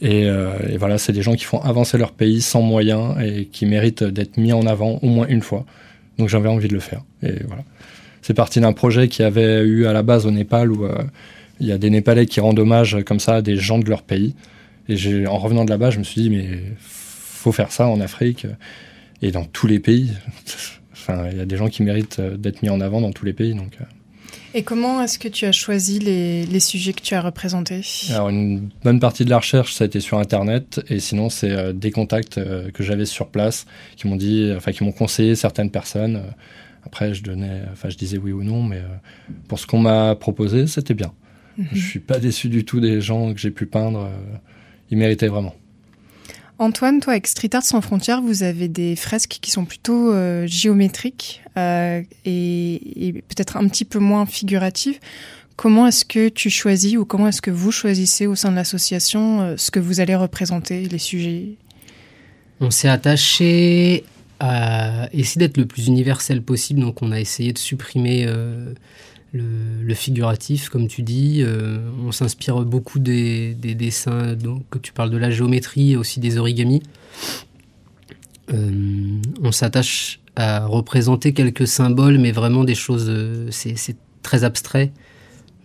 Et, 0.00 0.26
euh, 0.26 0.52
et 0.68 0.76
voilà, 0.76 0.98
c'est 0.98 1.12
des 1.12 1.22
gens 1.22 1.34
qui 1.34 1.44
font 1.44 1.60
avancer 1.60 1.96
leur 1.96 2.12
pays 2.12 2.42
sans 2.42 2.60
moyens 2.60 3.16
et 3.22 3.46
qui 3.46 3.64
méritent 3.64 4.04
d'être 4.04 4.36
mis 4.36 4.52
en 4.52 4.66
avant 4.66 4.98
au 5.02 5.08
moins 5.08 5.26
une 5.26 5.42
fois. 5.42 5.64
Donc 6.18 6.28
j'avais 6.28 6.48
envie 6.48 6.68
de 6.68 6.74
le 6.74 6.80
faire. 6.80 7.02
Et 7.22 7.32
voilà. 7.46 7.64
C'est 8.22 8.34
parti 8.34 8.60
d'un 8.60 8.72
projet 8.72 9.08
qui 9.08 9.22
avait 9.22 9.62
eu 9.62 9.86
à 9.86 9.92
la 9.92 10.02
base 10.02 10.26
au 10.26 10.30
Népal 10.30 10.72
où 10.72 10.84
euh, 10.84 11.02
il 11.60 11.66
y 11.66 11.72
a 11.72 11.78
des 11.78 11.90
Népalais 11.90 12.26
qui 12.26 12.40
rendent 12.40 12.58
hommage 12.58 12.98
comme 13.06 13.20
ça 13.20 13.36
à 13.36 13.42
des 13.42 13.56
gens 13.56 13.78
de 13.78 13.88
leur 13.88 14.02
pays. 14.02 14.34
Et 14.88 15.26
en 15.26 15.38
revenant 15.38 15.64
de 15.64 15.70
là-bas, 15.70 15.90
je 15.90 15.98
me 15.98 16.04
suis 16.04 16.22
dit, 16.22 16.30
mais 16.30 16.46
faut 16.78 17.52
faire 17.52 17.72
ça 17.72 17.88
en 17.88 18.00
Afrique 18.00 18.46
et 19.22 19.30
dans 19.30 19.44
tous 19.44 19.66
les 19.66 19.80
pays. 19.80 20.12
enfin, 20.92 21.28
il 21.30 21.38
y 21.38 21.40
a 21.40 21.46
des 21.46 21.56
gens 21.56 21.68
qui 21.68 21.82
méritent 21.82 22.20
d'être 22.20 22.62
mis 22.62 22.70
en 22.70 22.80
avant 22.80 23.00
dans 23.00 23.12
tous 23.12 23.24
les 23.24 23.32
pays. 23.32 23.54
Donc, 23.54 23.78
euh. 23.80 23.84
Et 24.54 24.62
comment 24.62 25.02
est-ce 25.02 25.18
que 25.18 25.28
tu 25.28 25.44
as 25.44 25.52
choisi 25.52 25.98
les, 25.98 26.46
les, 26.46 26.60
sujets 26.60 26.94
que 26.94 27.02
tu 27.02 27.14
as 27.14 27.20
représentés? 27.20 27.82
Alors, 28.10 28.30
une 28.30 28.70
bonne 28.82 29.00
partie 29.00 29.24
de 29.24 29.30
la 29.30 29.38
recherche, 29.38 29.74
ça 29.74 29.84
a 29.84 29.86
été 29.86 30.00
sur 30.00 30.18
Internet. 30.18 30.80
Et 30.88 30.98
sinon, 30.98 31.28
c'est 31.28 31.50
euh, 31.50 31.72
des 31.72 31.90
contacts 31.90 32.38
euh, 32.38 32.70
que 32.70 32.82
j'avais 32.82 33.04
sur 33.04 33.28
place 33.28 33.66
qui 33.96 34.08
m'ont 34.08 34.16
dit, 34.16 34.50
enfin, 34.56 34.72
qui 34.72 34.82
m'ont 34.82 34.92
conseillé 34.92 35.34
certaines 35.34 35.70
personnes. 35.70 36.22
Après, 36.84 37.12
je 37.12 37.22
donnais, 37.22 37.62
enfin, 37.72 37.90
je 37.90 37.96
disais 37.96 38.16
oui 38.16 38.32
ou 38.32 38.44
non, 38.44 38.62
mais 38.62 38.80
pour 39.48 39.58
ce 39.58 39.66
qu'on 39.66 39.80
m'a 39.80 40.14
proposé, 40.14 40.66
c'était 40.68 40.94
bien. 40.94 41.12
Mm 41.58 41.62
-hmm. 41.62 41.68
Je 41.72 41.86
suis 41.88 42.00
pas 42.00 42.18
déçu 42.18 42.48
du 42.48 42.64
tout 42.64 42.80
des 42.80 43.00
gens 43.00 43.34
que 43.34 43.40
j'ai 43.40 43.50
pu 43.50 43.66
peindre. 43.66 44.08
Ils 44.90 44.98
méritaient 44.98 45.28
vraiment. 45.28 45.54
Antoine, 46.58 47.00
toi, 47.00 47.12
avec 47.12 47.26
Street 47.26 47.50
Art 47.52 47.62
Sans 47.62 47.82
Frontières, 47.82 48.22
vous 48.22 48.42
avez 48.42 48.68
des 48.68 48.96
fresques 48.96 49.38
qui 49.42 49.50
sont 49.50 49.66
plutôt 49.66 50.10
euh, 50.12 50.46
géométriques 50.46 51.42
euh, 51.58 52.02
et, 52.24 53.22
peut-être 53.28 53.58
un 53.58 53.68
petit 53.68 53.84
peu 53.84 53.98
moins 53.98 54.24
figuratives. 54.24 54.98
Comment 55.56 55.86
est-ce 55.86 56.06
que 56.06 56.28
tu 56.28 56.48
choisis 56.48 56.96
ou 56.96 57.04
comment 57.04 57.28
est-ce 57.28 57.42
que 57.42 57.50
vous 57.50 57.72
choisissez 57.72 58.26
au 58.26 58.34
sein 58.34 58.50
de 58.50 58.56
l'association 58.56 59.42
euh, 59.42 59.54
ce 59.58 59.70
que 59.70 59.80
vous 59.80 60.00
allez 60.00 60.14
représenter, 60.14 60.88
les 60.88 60.98
sujets? 60.98 61.56
On 62.60 62.70
s'est 62.70 62.88
attaché 62.88 64.04
à 64.40 65.08
essayer 65.12 65.38
d'être 65.38 65.58
le 65.58 65.66
plus 65.66 65.88
universel 65.88 66.42
possible, 66.42 66.80
donc 66.80 67.02
on 67.02 67.12
a 67.12 67.20
essayé 67.20 67.52
de 67.52 67.58
supprimer 67.58 68.26
le, 69.36 69.94
figuratif, 69.94 70.68
comme 70.68 70.88
tu 70.88 71.02
dis. 71.02 71.42
Euh, 71.42 71.78
on 72.04 72.12
s'inspire 72.12 72.60
beaucoup 72.64 72.98
des, 72.98 73.54
des, 73.54 73.74
dessins, 73.74 74.34
donc 74.34 74.64
que 74.70 74.78
tu 74.78 74.92
parles 74.92 75.10
de 75.10 75.16
la 75.16 75.30
géométrie 75.30 75.92
et 75.92 75.96
aussi 75.96 76.20
des 76.20 76.38
origamis. 76.38 76.82
Euh, 78.52 79.20
on 79.42 79.52
s'attache 79.52 80.20
à 80.36 80.66
représenter 80.66 81.32
quelques 81.32 81.66
symboles, 81.66 82.18
mais 82.18 82.32
vraiment 82.32 82.64
des 82.64 82.74
choses, 82.74 83.06
euh, 83.08 83.48
c'est 83.50 83.96
très 84.22 84.44
abstrait. 84.44 84.92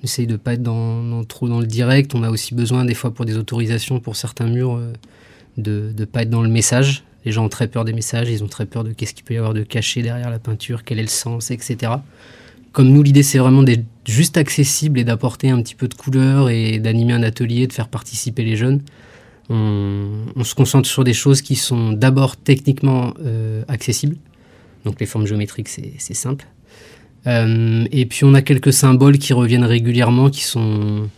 On 0.01 0.03
essaye 0.05 0.27
de 0.27 0.35
pas 0.35 0.53
être 0.53 0.63
dans, 0.63 1.23
trop 1.25 1.47
dans 1.47 1.59
le 1.59 1.67
direct. 1.67 2.15
On 2.15 2.23
a 2.23 2.29
aussi 2.29 2.55
besoin 2.55 2.85
des 2.85 2.95
fois 2.95 3.13
pour 3.13 3.25
des 3.25 3.37
autorisations 3.37 3.99
pour 3.99 4.15
certains 4.15 4.47
murs 4.47 4.79
de 5.57 5.93
ne 5.95 6.05
pas 6.05 6.23
être 6.23 6.29
dans 6.29 6.41
le 6.41 6.49
message. 6.49 7.03
Les 7.23 7.31
gens 7.31 7.45
ont 7.45 7.49
très 7.49 7.67
peur 7.67 7.85
des 7.85 7.93
messages, 7.93 8.29
ils 8.29 8.43
ont 8.43 8.47
très 8.47 8.65
peur 8.65 8.83
de 8.83 8.93
qu'est-ce 8.93 9.13
qu'il 9.13 9.23
peut 9.23 9.35
y 9.35 9.37
avoir 9.37 9.53
de 9.53 9.61
caché 9.61 10.01
derrière 10.01 10.31
la 10.31 10.39
peinture, 10.39 10.83
quel 10.83 10.97
est 10.97 11.03
le 11.03 11.07
sens, 11.07 11.51
etc 11.51 11.91
comme 12.71 12.89
nous, 12.89 13.03
l'idée, 13.03 13.23
c'est 13.23 13.37
vraiment 13.37 13.63
d'être 13.63 13.85
juste 14.05 14.37
accessible 14.37 14.99
et 14.99 15.03
d'apporter 15.03 15.49
un 15.49 15.61
petit 15.61 15.75
peu 15.75 15.87
de 15.87 15.93
couleur 15.93 16.49
et 16.49 16.79
d'animer 16.79 17.13
un 17.13 17.23
atelier, 17.23 17.67
de 17.67 17.73
faire 17.73 17.89
participer 17.89 18.43
les 18.43 18.55
jeunes. 18.55 18.81
On, 19.49 20.43
se 20.43 20.55
concentre 20.55 20.87
sur 20.87 21.03
des 21.03 21.13
choses 21.13 21.41
qui 21.41 21.57
sont 21.57 21.91
d'abord 21.91 22.37
techniquement 22.37 23.13
euh, 23.19 23.63
accessibles. 23.67 24.15
Donc 24.85 25.01
les 25.01 25.05
formes 25.05 25.27
géométriques, 25.27 25.67
c'est 25.67 26.13
simple. 26.13 26.45
Euh, 27.27 27.85
et 27.91 28.05
puis 28.05 28.23
on 28.23 28.33
a 28.33 28.41
quelques 28.41 28.71
symboles 28.71 29.17
qui 29.17 29.33
reviennent 29.33 29.65
régulièrement, 29.65 30.29
qui 30.29 30.43
sont 30.43 31.09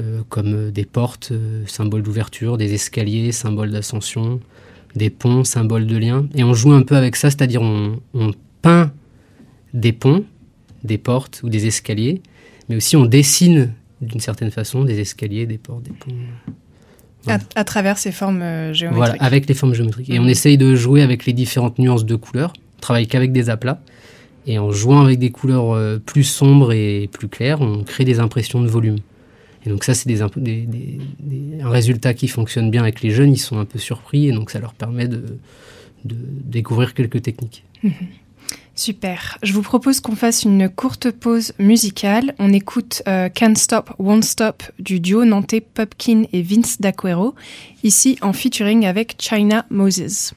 euh, 0.00 0.22
comme 0.28 0.72
des 0.72 0.84
portes, 0.84 1.32
symboles 1.66 2.02
d'ouverture, 2.02 2.58
des 2.58 2.74
escaliers, 2.74 3.30
symboles 3.30 3.70
d'ascension, 3.70 4.40
des 4.96 5.10
ponts, 5.10 5.44
symboles 5.44 5.86
de 5.86 5.96
lien. 5.96 6.26
Et 6.34 6.42
on 6.42 6.54
joue 6.54 6.72
un 6.72 6.82
peu 6.82 6.96
avec 6.96 7.14
ça, 7.14 7.30
c'est-à-dire 7.30 7.62
on 7.62 8.00
peint 8.62 8.90
des 9.72 9.92
ponts 9.92 10.24
des 10.84 10.98
portes 10.98 11.40
ou 11.42 11.48
des 11.48 11.66
escaliers, 11.66 12.22
mais 12.68 12.76
aussi 12.76 12.96
on 12.96 13.06
dessine 13.06 13.72
d'une 14.00 14.20
certaine 14.20 14.50
façon 14.50 14.84
des 14.84 15.00
escaliers, 15.00 15.46
des 15.46 15.58
portes, 15.58 15.82
des 15.82 15.92
ponts. 15.92 16.14
Voilà. 17.22 17.40
À, 17.54 17.60
à, 17.60 17.64
travers 17.64 17.98
ces 17.98 18.12
formes 18.12 18.42
euh, 18.42 18.72
géométriques. 18.72 18.96
Voilà, 18.96 19.24
avec 19.24 19.48
les 19.48 19.54
formes 19.54 19.74
géométriques. 19.74 20.10
Et 20.10 20.18
mmh. 20.18 20.22
on 20.24 20.28
essaye 20.28 20.58
de 20.58 20.74
jouer 20.74 21.02
avec 21.02 21.26
les 21.26 21.32
différentes 21.32 21.78
nuances 21.78 22.04
de 22.04 22.14
couleurs. 22.14 22.52
On 22.76 22.80
travaille 22.80 23.06
qu'avec 23.06 23.32
des 23.32 23.50
aplats. 23.50 23.80
Et 24.46 24.58
en 24.60 24.70
jouant 24.70 25.00
avec 25.00 25.18
des 25.18 25.30
couleurs 25.30 25.72
euh, 25.72 25.98
plus 25.98 26.22
sombres 26.22 26.72
et 26.72 27.08
plus 27.10 27.26
claires, 27.28 27.60
on 27.60 27.82
crée 27.82 28.04
des 28.04 28.20
impressions 28.20 28.60
de 28.60 28.68
volume. 28.68 28.98
Et 29.64 29.70
donc 29.70 29.82
ça, 29.82 29.94
c'est 29.94 30.08
des, 30.08 30.20
des, 30.36 30.66
des, 30.66 31.00
des, 31.18 31.60
un 31.60 31.68
résultat 31.68 32.14
qui 32.14 32.28
fonctionne 32.28 32.70
bien 32.70 32.82
avec 32.82 33.02
les 33.02 33.10
jeunes. 33.10 33.32
Ils 33.32 33.38
sont 33.38 33.58
un 33.58 33.64
peu 33.64 33.80
surpris 33.80 34.28
et 34.28 34.32
donc 34.32 34.50
ça 34.50 34.60
leur 34.60 34.74
permet 34.74 35.08
de, 35.08 35.24
de 36.04 36.16
découvrir 36.44 36.94
quelques 36.94 37.22
techniques. 37.22 37.64
Mmh. 37.82 37.90
Super. 38.76 39.38
Je 39.42 39.54
vous 39.54 39.62
propose 39.62 40.00
qu'on 40.00 40.14
fasse 40.14 40.42
une 40.42 40.68
courte 40.68 41.10
pause 41.10 41.54
musicale. 41.58 42.34
On 42.38 42.52
écoute 42.52 43.02
euh, 43.08 43.30
Can't 43.30 43.56
Stop, 43.56 43.90
Won't 43.98 44.22
Stop 44.22 44.62
du 44.78 45.00
duo 45.00 45.24
nantais 45.24 45.62
Pupkin 45.62 46.24
et 46.34 46.42
Vince 46.42 46.78
D'Aquero, 46.78 47.34
ici 47.82 48.18
en 48.20 48.34
featuring 48.34 48.84
avec 48.84 49.16
China 49.18 49.64
Moses. 49.70 50.34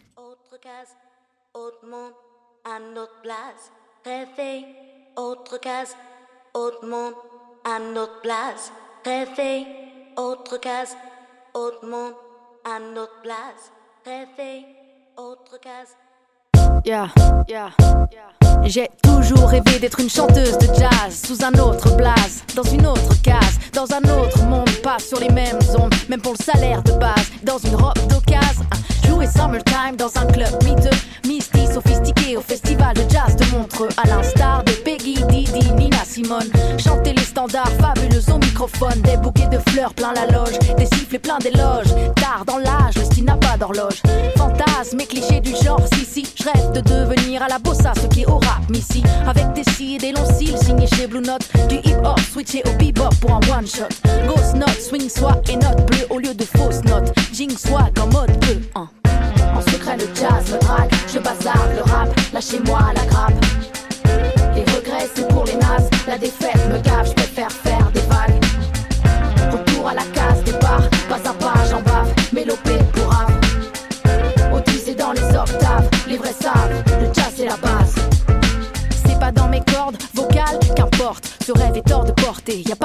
J'ai 18.63 18.89
toujours 19.03 19.50
rêvé 19.50 19.79
d'être 19.79 20.00
une 20.00 20.09
chanteuse 20.09 20.57
de 20.57 20.67
jazz 20.67 21.21
sous 21.25 21.43
un 21.43 21.53
autre 21.59 21.95
blaze, 21.95 22.43
dans 22.55 22.63
une 22.63 22.86
autre 22.86 23.21
case, 23.21 23.59
dans 23.74 23.91
un 23.93 24.01
autre 24.19 24.43
monde, 24.43 24.69
pas 24.83 24.98
sur 25.00 25.19
les 25.19 25.29
mêmes 25.29 25.59
ondes, 25.77 25.93
même 26.09 26.21
pour 26.21 26.33
le 26.38 26.43
salaire 26.43 26.81
de 26.83 26.91
base, 26.93 27.31
dans 27.43 27.57
une 27.57 27.75
robe 27.75 27.98
d'occasion. 28.07 28.65
Jouer 29.09 29.25
Summertime 29.25 29.95
dans 29.97 30.11
un 30.17 30.25
club 30.27 30.51
miteux, 30.63 30.95
misty, 31.27 31.65
sophistiqué 31.73 32.37
au 32.37 32.41
festival 32.41 32.93
de 32.93 33.01
jazz 33.09 33.35
de 33.35 33.45
Montreux, 33.45 33.89
à 33.97 34.07
l'instar 34.07 34.63
de 34.63 34.71
Peggy, 34.71 35.15
Didi, 35.29 35.71
Nina 35.73 36.05
Simone. 36.05 36.47
Chanter 36.77 37.13
les 37.13 37.23
standards 37.23 37.71
fabuleux 37.81 38.21
au 38.31 38.37
microphone, 38.37 39.01
des 39.01 39.17
bouquets 39.17 39.47
de 39.47 39.57
fleurs 39.69 39.95
plein 39.95 40.13
la 40.13 40.27
loge, 40.27 40.59
des 40.77 40.85
sifflets 40.85 41.17
plein 41.17 41.39
d'éloges. 41.39 41.91
Tard 42.17 42.43
dans 42.45 42.59
l'âge, 42.59 42.95
le 42.97 43.03
style 43.03 43.25
n'a 43.25 43.35
pas 43.35 43.57
d'horloge. 43.57 43.99
Fantasme 44.37 44.99
et 44.99 45.07
clichés 45.07 45.39
du 45.39 45.55
genre, 45.55 45.81
si, 45.91 46.05
si, 46.05 46.27
je 46.37 46.43
rêve 46.43 46.71
de 46.73 46.81
devenir 46.81 47.41
à 47.41 47.47
la 47.47 47.57
bossa 47.57 47.93
ce 47.95 48.05
qui 48.13 48.21
est 48.21 48.27
au 48.27 48.37
rap, 48.37 48.69
missy. 48.69 49.01
Avec 49.27 49.53
des 49.53 49.63
cils 49.71 49.95
et 49.95 49.97
des 49.97 50.11
longs 50.11 50.31
cils 50.37 50.57
signés 50.59 50.87
chez 50.87 51.07
Blue 51.07 51.21
Note, 51.21 51.49
du 51.67 51.77
hip 51.77 51.97
hop 52.03 52.19
switché 52.31 52.61
au 52.67 52.77
bebop 52.77 53.09
pour 53.21 53.31
un 53.31 53.57
one 53.57 53.65
shot. 53.65 53.89
Ghost 54.27 54.55
note, 54.55 54.79
swing 54.79 55.09
soit 55.09 55.41
et 55.49 55.55
note 55.55 55.83
bleue 55.87 56.05
au 56.11 56.19
lieu 56.19 56.35
de 56.35 56.45
fausses 56.45 56.83
notes. 56.83 57.11
Jing 57.33 57.57
swag 57.57 57.97
en 57.99 58.07
mode 58.07 58.39
bleu. 58.39 58.61
Hein. 58.75 58.87
En 59.56 59.62
secret, 59.62 59.98
le 59.98 60.08
jazz 60.15 60.51
me 60.51 60.60
drague. 60.60 60.91
Je 61.13 61.20
bazarde 61.20 61.72
le 61.75 61.84
rap, 61.91 62.10
lâchez-moi 62.34 62.79
la 62.96 63.06
grappe. 63.06 63.34
Les 64.56 64.62
regrets, 64.62 65.10
c'est 65.13 65.27
pour 65.27 65.46
les 65.46 65.56
nazes. 65.56 65.89
La 66.08 66.18
défaite 66.18 66.58
me 66.70 66.79
gave, 66.79 67.08
je 67.08 67.13
préfère 67.13 67.51
faire 67.51 67.91
des 67.94 68.01
vagues. 68.01 68.44
Retour 69.51 69.89
à 69.89 69.94
la 69.94 70.03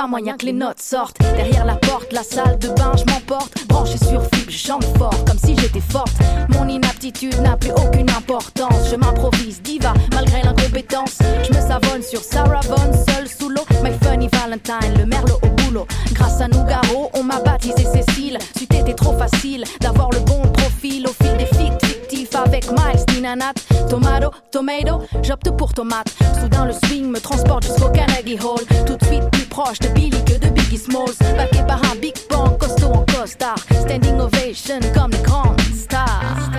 moyen 0.06 0.36
que 0.36 0.46
les 0.46 0.52
notes 0.52 0.80
sortent. 0.80 1.18
Derrière 1.36 1.64
la 1.64 1.76
porte, 1.76 2.12
la 2.12 2.22
salle 2.22 2.58
de 2.58 2.68
bain, 2.68 2.92
je 2.96 3.04
m'emporte. 3.12 3.66
Branché 3.68 3.98
sur 3.98 4.22
flip, 4.32 4.50
je 4.50 4.56
chante 4.56 4.84
fort, 4.98 5.24
comme 5.26 5.38
si 5.38 5.56
j'étais 5.56 5.80
forte. 5.80 6.12
Mon 6.48 6.68
inaptitude 6.68 7.40
n'a 7.40 7.56
plus 7.56 7.72
aucune 7.72 8.10
importance. 8.10 8.90
Je 8.90 8.96
m'improvise 8.96 9.62
diva, 9.62 9.92
malgré 10.12 10.42
l'incompétence. 10.42 11.18
Je 11.42 11.56
me 11.56 11.60
savonne 11.60 12.02
sur 12.02 12.20
Sarah 12.20 12.60
Vaughan, 12.64 12.92
seul 13.08 13.28
sous 13.28 13.48
l'eau. 13.48 13.64
My 13.82 13.92
funny 14.02 14.28
Valentine, 14.28 14.98
le 14.98 15.06
merlot 15.06 15.38
au 15.42 15.48
boulot. 15.48 15.86
Grâce 16.12 16.40
à 16.40 16.48
Nougaro, 16.48 17.10
on 17.14 17.22
m'a 17.22 17.40
baptisé 17.40 17.84
Cécile. 17.84 18.38
C'eût 18.58 18.64
été 18.64 18.94
trop 18.94 19.16
facile 19.16 19.64
d'avoir 19.80 20.10
le 20.10 20.20
bon 20.20 20.42
profil 20.52 21.06
au 21.06 21.24
fil 21.24 21.36
des 21.36 21.46
fictifs 21.46 22.34
avec 22.34 22.70
Miles, 22.70 23.04
Ninanat. 23.14 23.54
Tomato, 23.88 24.30
tomato, 24.50 25.02
j'opte 25.22 25.50
pour 25.56 25.72
tomate. 25.72 26.08
Soudain, 26.40 26.66
le 26.66 26.72
swing 26.72 27.06
me 27.06 27.20
transporte 27.20 27.64
jusqu'au 27.64 27.88
Carnegie 27.90 28.38
Hall. 28.38 28.60
Tout 28.86 28.96
de 28.96 29.04
suite 29.06 29.43
proche 29.54 29.78
de 29.78 29.88
Billy 29.94 30.24
que 30.24 30.36
de 30.36 30.48
Biggie 30.48 30.78
Smalls. 30.78 31.18
Baqué 31.36 31.62
par 31.66 31.80
un 31.90 31.96
Big 32.00 32.16
Bang 32.28 32.58
costaud 32.58 33.04
stars. 33.24 33.64
Standing 33.82 34.18
ovation 34.20 34.80
comme 34.92 35.12
les 35.12 35.22
grandes 35.22 35.60
stars. 35.84 36.50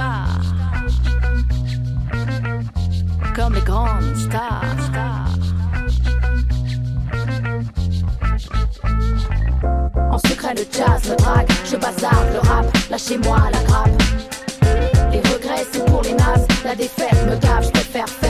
Comme 3.36 3.54
les 3.54 3.66
grandes 3.72 4.16
stars. 4.28 4.64
En 10.12 10.20
secret 10.30 10.54
le 10.54 10.66
jazz, 10.72 11.02
le 11.10 11.16
drag, 11.18 11.48
je 11.70 11.75
bazarde 11.75 12.30
le 12.32 12.40
rap, 12.48 12.66
lâchez-moi 12.90 13.38
la 13.52 13.62
grappe. 13.64 14.04
Les 15.12 15.20
regrets 15.20 15.66
c'est 15.72 15.86
pour 15.86 16.02
les 16.04 16.14
nazes, 16.14 16.48
la 16.64 16.75
défaite 16.75 17.20
me 17.30 17.36
gave, 17.36 17.66
je 17.66 17.72
préfère 17.72 18.08
faire 18.08 18.25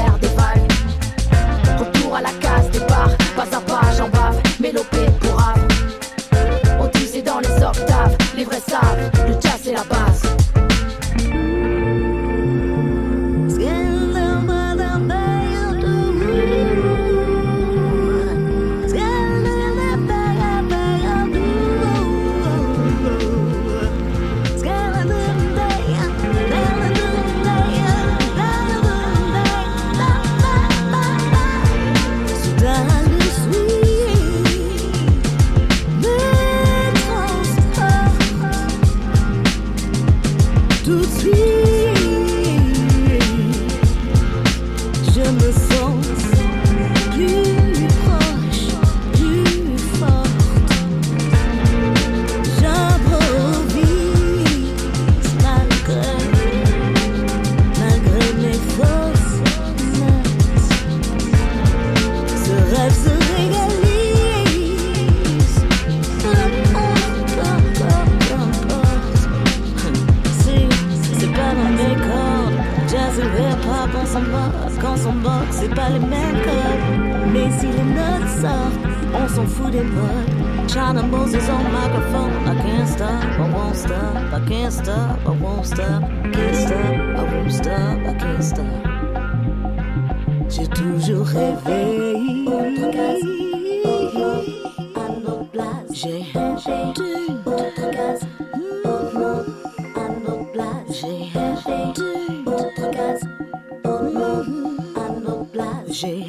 J'ai 105.98 106.26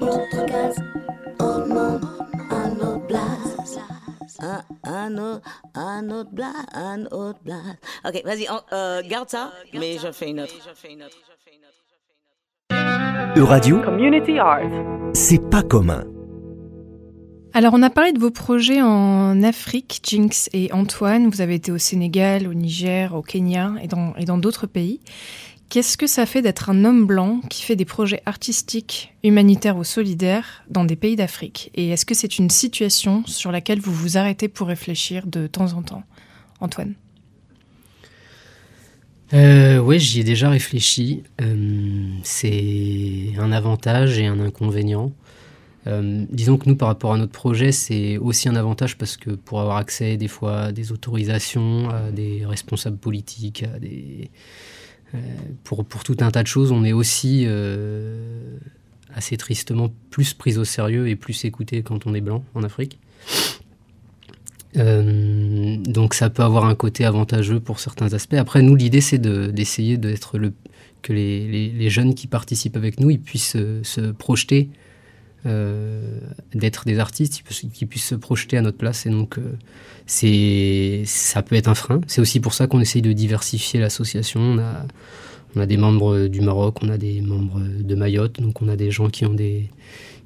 autre 0.00 0.46
case, 0.46 0.76
autre 1.38 1.68
monde, 1.68 2.04
à 2.50 2.68
notre 2.68 3.06
place. 3.06 3.78
un, 4.40 4.62
un 4.82 5.16
autre, 5.18 5.42
un 5.76 6.10
autre 6.10 6.30
blague, 6.32 6.50
un 6.74 7.04
autre 7.12 7.38
blague. 7.44 7.78
Ok, 8.04 8.24
vas-y, 8.24 8.48
euh, 8.72 9.02
garde 9.08 9.28
ça, 9.28 9.52
mais 9.72 9.98
je 9.98 10.10
fais 10.10 10.30
une 10.30 10.40
autre. 10.40 10.54
Euradio, 13.36 13.82
Community 13.82 14.40
Art. 14.40 14.62
c'est 15.12 15.48
pas 15.48 15.62
commun. 15.62 16.02
Alors, 17.52 17.74
on 17.74 17.82
a 17.82 17.90
parlé 17.90 18.12
de 18.12 18.20
vos 18.20 18.30
projets 18.30 18.80
en 18.80 19.42
Afrique, 19.42 20.00
Jinx 20.04 20.48
et 20.52 20.72
Antoine. 20.72 21.28
Vous 21.28 21.40
avez 21.40 21.54
été 21.56 21.72
au 21.72 21.78
Sénégal, 21.78 22.46
au 22.46 22.54
Niger, 22.54 23.12
au 23.14 23.22
Kenya 23.22 23.72
et 23.82 23.88
dans 23.88 24.14
et 24.16 24.24
dans 24.24 24.38
d'autres 24.38 24.66
pays. 24.68 25.00
Qu'est-ce 25.70 25.96
que 25.96 26.08
ça 26.08 26.26
fait 26.26 26.42
d'être 26.42 26.68
un 26.68 26.84
homme 26.84 27.06
blanc 27.06 27.40
qui 27.48 27.62
fait 27.62 27.76
des 27.76 27.84
projets 27.84 28.22
artistiques, 28.26 29.14
humanitaires 29.22 29.76
ou 29.76 29.84
solidaires 29.84 30.64
dans 30.68 30.84
des 30.84 30.96
pays 30.96 31.14
d'Afrique? 31.14 31.70
Et 31.76 31.90
est-ce 31.90 32.04
que 32.04 32.12
c'est 32.12 32.40
une 32.40 32.50
situation 32.50 33.22
sur 33.26 33.52
laquelle 33.52 33.78
vous 33.78 33.94
vous 33.94 34.18
arrêtez 34.18 34.48
pour 34.48 34.66
réfléchir 34.66 35.28
de 35.28 35.46
temps 35.46 35.74
en 35.74 35.82
temps? 35.82 36.02
Antoine 36.58 36.94
Euh, 39.32 39.78
ouais, 39.78 40.00
j'y 40.00 40.18
ai 40.18 40.24
déjà 40.24 40.50
réfléchi. 40.50 41.22
Euh, 41.40 42.08
c'est 42.24 43.28
un 43.38 43.52
avantage 43.52 44.18
et 44.18 44.26
un 44.26 44.40
inconvénient. 44.40 45.12
Euh, 45.86 46.24
disons 46.30 46.58
que 46.58 46.68
nous, 46.68 46.74
par 46.74 46.88
rapport 46.88 47.12
à 47.12 47.16
notre 47.16 47.30
projet, 47.30 47.70
c'est 47.70 48.18
aussi 48.18 48.48
un 48.48 48.56
avantage 48.56 48.98
parce 48.98 49.16
que 49.16 49.30
pour 49.30 49.60
avoir 49.60 49.76
accès 49.76 50.16
des 50.16 50.26
fois 50.26 50.62
à 50.62 50.72
des 50.72 50.90
autorisations, 50.90 51.88
à 51.90 52.10
des 52.10 52.44
responsables 52.44 52.98
politiques, 52.98 53.62
à 53.62 53.78
des, 53.78 54.32
pour, 55.64 55.84
pour 55.84 56.04
tout 56.04 56.16
un 56.20 56.30
tas 56.30 56.42
de 56.42 56.48
choses, 56.48 56.70
on 56.72 56.84
est 56.84 56.92
aussi 56.92 57.44
euh, 57.46 58.56
assez 59.14 59.36
tristement 59.36 59.90
plus 60.10 60.34
pris 60.34 60.56
au 60.58 60.64
sérieux 60.64 61.08
et 61.08 61.16
plus 61.16 61.44
écouté 61.44 61.82
quand 61.82 62.06
on 62.06 62.14
est 62.14 62.20
blanc 62.20 62.44
en 62.54 62.62
Afrique. 62.62 62.98
Euh, 64.76 65.76
donc 65.78 66.14
ça 66.14 66.30
peut 66.30 66.42
avoir 66.44 66.64
un 66.64 66.74
côté 66.76 67.04
avantageux 67.04 67.58
pour 67.60 67.80
certains 67.80 68.12
aspects. 68.14 68.34
Après, 68.34 68.62
nous, 68.62 68.76
l'idée, 68.76 69.00
c'est 69.00 69.18
de- 69.18 69.50
d'essayer 69.50 69.96
d'être 69.96 70.38
le 70.38 70.52
que 71.02 71.12
les, 71.14 71.48
les- 71.72 71.88
jeunes 71.90 72.14
qui 72.14 72.26
participent 72.26 72.76
avec 72.76 73.00
nous, 73.00 73.08
ils 73.10 73.18
puissent 73.20 73.56
euh, 73.56 73.80
se 73.82 74.12
projeter, 74.12 74.68
euh, 74.68 74.76
d'être 75.44 76.84
des 76.84 76.98
artistes, 76.98 77.42
qu'ils 77.72 77.88
puissent 77.88 78.08
se 78.08 78.14
projeter 78.14 78.56
à 78.56 78.62
notre 78.62 78.76
place. 78.76 79.06
Et 79.06 79.10
donc, 79.10 79.38
euh, 79.38 79.56
c'est 80.06 81.02
ça 81.06 81.42
peut 81.42 81.56
être 81.56 81.68
un 81.68 81.74
frein. 81.74 82.00
C'est 82.06 82.20
aussi 82.20 82.40
pour 82.40 82.54
ça 82.54 82.66
qu'on 82.66 82.80
essaye 82.80 83.02
de 83.02 83.12
diversifier 83.12 83.80
l'association. 83.80 84.40
On 84.40 84.58
a, 84.58 84.86
on 85.56 85.60
a 85.60 85.66
des 85.66 85.76
membres 85.76 86.26
du 86.26 86.40
Maroc, 86.40 86.78
on 86.82 86.88
a 86.88 86.98
des 86.98 87.20
membres 87.20 87.60
de 87.60 87.94
Mayotte, 87.94 88.40
donc 88.40 88.60
on 88.62 88.68
a 88.68 88.76
des 88.76 88.90
gens 88.90 89.08
qui 89.08 89.24
ont 89.24 89.34
des... 89.34 89.68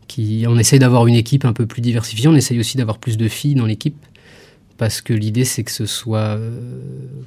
Qui, 0.07 0.44
on 0.46 0.59
essaye 0.59 0.79
d'avoir 0.79 1.07
une 1.07 1.14
équipe 1.14 1.46
un 1.46 1.55
peu 1.55 1.64
plus 1.64 1.81
diversifiée. 1.81 2.29
On 2.29 2.35
essaye 2.35 2.59
aussi 2.61 2.77
d'avoir 2.77 2.98
plus 2.98 3.16
de 3.16 3.27
filles 3.27 3.55
dans 3.55 3.64
l'équipe 3.64 3.96
parce 4.77 5.01
que 5.01 5.13
l'idée 5.13 5.45
c'est 5.45 5.65
que 5.65 5.71
ce 5.71 5.87
soit 5.87 6.37
euh, 6.37 6.79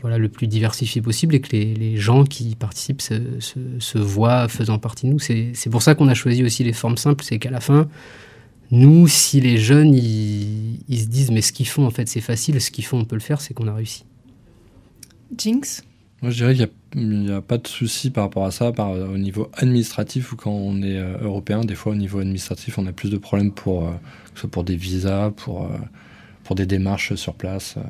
voilà, 0.02 0.18
le 0.18 0.30
plus 0.30 0.48
diversifié 0.48 1.02
possible 1.02 1.36
et 1.36 1.42
que 1.42 1.56
les, 1.56 1.74
les 1.74 1.98
gens 1.98 2.24
qui 2.24 2.56
participent 2.56 3.02
se, 3.02 3.40
se, 3.40 3.60
se 3.80 3.98
voient 3.98 4.48
faisant 4.48 4.80
partie 4.80 5.08
de 5.08 5.14
nous. 5.14 5.20
C'est 5.20 5.52
c'est 5.54 5.70
pour 5.70 5.82
ça 5.82 5.96
qu'on 5.96 6.08
a 6.08 6.14
choisi 6.14 6.44
aussi 6.44 6.64
les 6.64 6.74
formes 6.74 6.98
simples, 6.98 7.24
c'est 7.24 7.40
qu'à 7.40 7.52
la 7.52 7.62
fin, 7.62 7.88
nous, 8.72 9.08
si 9.08 9.40
les 9.40 9.58
jeunes, 9.58 9.94
ils, 9.94 10.80
ils 10.90 11.00
se 11.00 11.08
disent 11.08 11.32
mais 11.32 11.42
ce 11.42 11.54
qu'ils 11.54 11.68
font 11.68 11.86
en 11.86 11.92
fait 11.92 12.08
c'est 12.08 12.22
facile, 12.22 12.60
ce 12.62 12.72
qu'ils 12.72 12.86
font 12.86 13.00
on 13.00 13.06
peut 13.06 13.16
le 13.16 13.22
faire, 13.22 13.42
c'est 13.42 13.54
qu'on 13.54 13.68
a 13.68 13.74
réussi. 13.74 14.04
Jinx? 15.38 15.84
Moi, 16.22 16.32
je 16.32 16.38
dirais 16.38 16.56
qu'il 16.56 17.08
n'y 17.08 17.32
a, 17.32 17.42
pas 17.42 17.60
de 17.60 17.68
souci 17.68 18.10
par 18.10 18.24
rapport 18.24 18.46
à 18.46 18.52
ça, 18.52 18.72
par, 18.72 18.90
au 18.92 19.18
niveau 19.18 19.52
administratif 19.54 20.34
ou 20.34 20.36
quand 20.36 20.52
on 20.52 20.82
est 20.82 20.98
euh, 20.98 21.16
européen. 21.22 21.62
Des 21.62 21.76
fois, 21.76 21.92
au 21.92 21.96
niveau 21.96 22.20
administratif, 22.20 22.80
on 22.80 22.88
a 22.88 22.92
plus 22.92 23.12
de 23.12 23.18
problèmes 23.18 23.52
pour, 23.52 23.88
euh, 23.88 23.92
que 23.92 24.32
ce 24.34 24.42
soit 24.42 24.50
pour 24.50 24.64
des 24.64 24.76
visas, 24.76 25.30
pour, 25.30 25.66
euh, 25.66 25.78
pour 26.48 26.56
des 26.56 26.66
démarches 26.66 27.14
sur 27.16 27.34
place. 27.34 27.76
euh. 27.78 27.82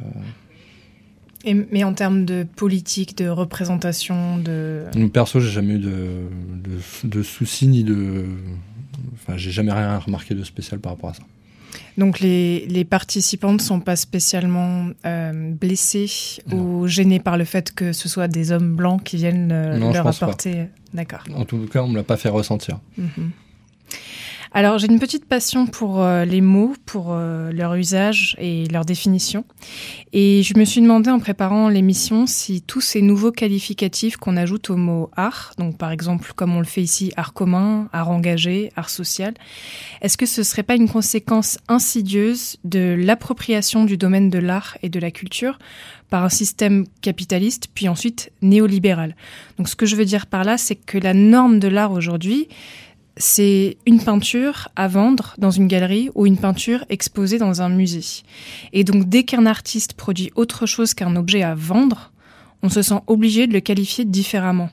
Et- 1.46 1.54
Mais 1.72 1.84
en 1.84 1.94
termes 1.94 2.26
de 2.26 2.44
politique, 2.56 3.16
de 3.18 3.30
représentation, 3.30 4.38
de... 4.40 4.86
Nous, 4.96 5.10
perso, 5.10 5.40
j'ai 5.40 5.52
jamais 5.52 5.76
eu 5.76 5.80
de, 5.80 6.24
de, 7.04 7.08
de 7.08 7.24
soucis 7.24 7.68
ni 7.68 7.84
de. 7.84 8.26
Enfin, 9.14 9.38
j'ai 9.38 9.52
jamais 9.52 9.72
rien 9.72 10.00
remarqué 10.00 10.34
de 10.34 10.44
spécial 10.44 10.80
par 10.80 10.94
rapport 10.94 11.12
à 11.12 11.14
ça. 11.14 11.24
Donc 11.98 12.20
les, 12.20 12.66
les 12.68 12.86
participants 12.86 13.54
ne 13.54 13.60
sont 13.60 13.80
pas 13.80 13.96
spécialement 13.96 14.88
euh, 15.06 15.52
blessés 15.52 16.10
ou 16.52 16.88
gênés 16.88 17.20
par 17.20 17.38
le 17.38 17.46
fait 17.46 17.72
que 17.74 17.92
ce 17.94 18.10
soit 18.10 18.28
des 18.28 18.52
hommes 18.52 18.76
blancs 18.76 19.04
qui 19.04 19.18
viennent 19.18 19.52
euh, 19.52 19.78
Non, 19.78 19.92
leur 19.94 20.08
apporter. 20.08 20.66
D'accord. 20.94 21.24
En 21.36 21.46
tout 21.46 21.60
cas, 21.72 21.84
on 21.84 21.88
me 21.90 21.96
l'a 21.98 22.04
pas 22.04 22.18
fait 22.18 22.30
ressentir. 22.30 22.80
Mhm. 22.98 23.32
Alors, 24.54 24.78
j'ai 24.78 24.88
une 24.88 25.00
petite 25.00 25.26
passion 25.26 25.68
pour 25.68 26.02
euh, 26.02 26.24
les 26.24 26.42
mots, 26.42 26.74
pour 26.86 27.08
euh, 27.12 27.52
leur 27.52 27.76
usage 27.76 28.36
et 28.40 28.66
leur 28.68 28.86
définition. 28.86 29.46
Et 30.14 30.42
je 30.44 30.58
me 30.58 30.64
suis 30.64 30.82
demandé 30.82 31.10
en 31.10 31.20
préparant 31.20 31.68
l'émission 31.70 32.26
si 32.26 32.62
tous 32.62 32.82
ces 32.82 33.02
nouveaux 33.02 33.32
qualificatifs 33.32 34.18
qu'on 34.18 34.38
ajoute 34.38 34.70
au 34.70 34.78
mot 34.78 35.10
art, 35.16 35.54
donc 35.58 35.78
par 35.78 35.92
exemple 35.92 36.32
comme 36.36 36.56
on 36.56 36.60
le 36.60 36.66
fait 36.66 36.82
ici, 36.82 37.12
art 37.18 37.34
commun, 37.34 37.90
art 37.92 38.10
engagé, 38.10 38.72
art 38.76 38.90
social, 38.90 39.34
est-ce 40.02 40.18
que 40.18 40.26
ce 40.26 40.44
serait 40.44 40.64
pas 40.64 40.76
une 40.76 40.90
conséquence 40.90 41.58
insidieuse 41.68 42.58
de 42.64 42.96
l'appropriation 42.98 43.84
du 43.84 43.98
domaine 43.98 44.30
de 44.30 44.40
l'art 44.40 44.78
et 44.82 44.90
de 44.90 45.00
la 45.00 45.12
culture 45.12 45.60
par 46.10 46.24
un 46.24 46.30
système 46.30 46.86
capitaliste, 47.02 47.68
puis 47.74 47.90
ensuite 47.90 48.32
néolibéral? 48.42 49.16
Donc 49.58 49.68
ce 49.68 49.76
que 49.76 49.86
je 49.86 49.98
veux 49.98 50.06
dire 50.06 50.26
par 50.26 50.46
là, 50.46 50.58
c'est 50.58 50.76
que 50.76 50.98
la 50.98 51.14
norme 51.14 51.60
de 51.60 51.68
l'art 51.68 51.92
aujourd'hui, 51.92 52.48
c'est 53.18 53.78
une 53.86 54.02
peinture 54.02 54.70
à 54.76 54.88
vendre 54.88 55.36
dans 55.38 55.52
une 55.52 55.68
galerie 55.68 56.10
ou 56.16 56.26
une 56.26 56.38
peinture 56.38 56.86
exposée 56.90 57.38
dans 57.38 57.62
un 57.62 57.70
musée. 57.70 58.24
Et 58.74 58.84
donc 58.84 59.10
dès 59.10 59.24
qu'un 59.24 59.46
artiste 59.46 59.94
produit 59.94 60.32
autre 60.36 60.66
chose 60.66 60.94
qu'un 60.94 61.16
objet 61.16 61.44
à 61.44 61.56
vendre, 61.56 62.12
on 62.64 62.70
se 62.70 62.82
sent 62.82 63.00
obligé 63.08 63.48
de 63.48 63.54
le 63.54 63.60
qualifier 63.60 64.06
différemment. 64.06 64.70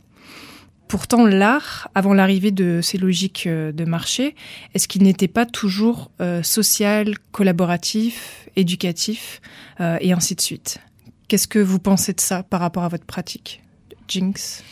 Pourtant, 0.88 1.26
l'art, 1.26 1.88
avant 1.94 2.14
l'arrivée 2.14 2.50
de 2.50 2.80
ces 2.82 2.98
logiques 2.98 3.46
euh, 3.46 3.72
de 3.72 3.84
marché, 3.84 4.34
est-ce 4.74 4.86
qu'il 4.86 5.02
n'était 5.02 5.28
pas 5.28 5.46
toujours 5.46 6.10
euh, 6.20 6.42
social, 6.42 7.14
collaboratif, 7.32 8.48
éducatif, 8.54 9.40
euh, 9.80 9.96
et 10.00 10.12
ainsi 10.12 10.34
de 10.34 10.40
suite? 10.40 10.78
Qu'est-ce 11.26 11.48
que 11.48 11.58
vous 11.58 11.78
pensez 11.78 12.12
de 12.12 12.20
ça 12.20 12.42
par 12.42 12.60
rapport 12.60 12.84
à 12.84 12.88
votre 12.88 13.06
pratique? 13.06 13.62
Jinx? 14.08 14.62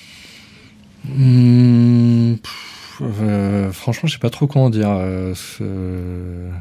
Pff, 1.02 2.81
euh, 3.02 3.72
franchement, 3.72 4.06
je 4.08 4.14
sais 4.14 4.18
pas 4.18 4.30
trop 4.30 4.46
comment 4.46 4.70
dire. 4.70 4.88
euh, 4.90 5.34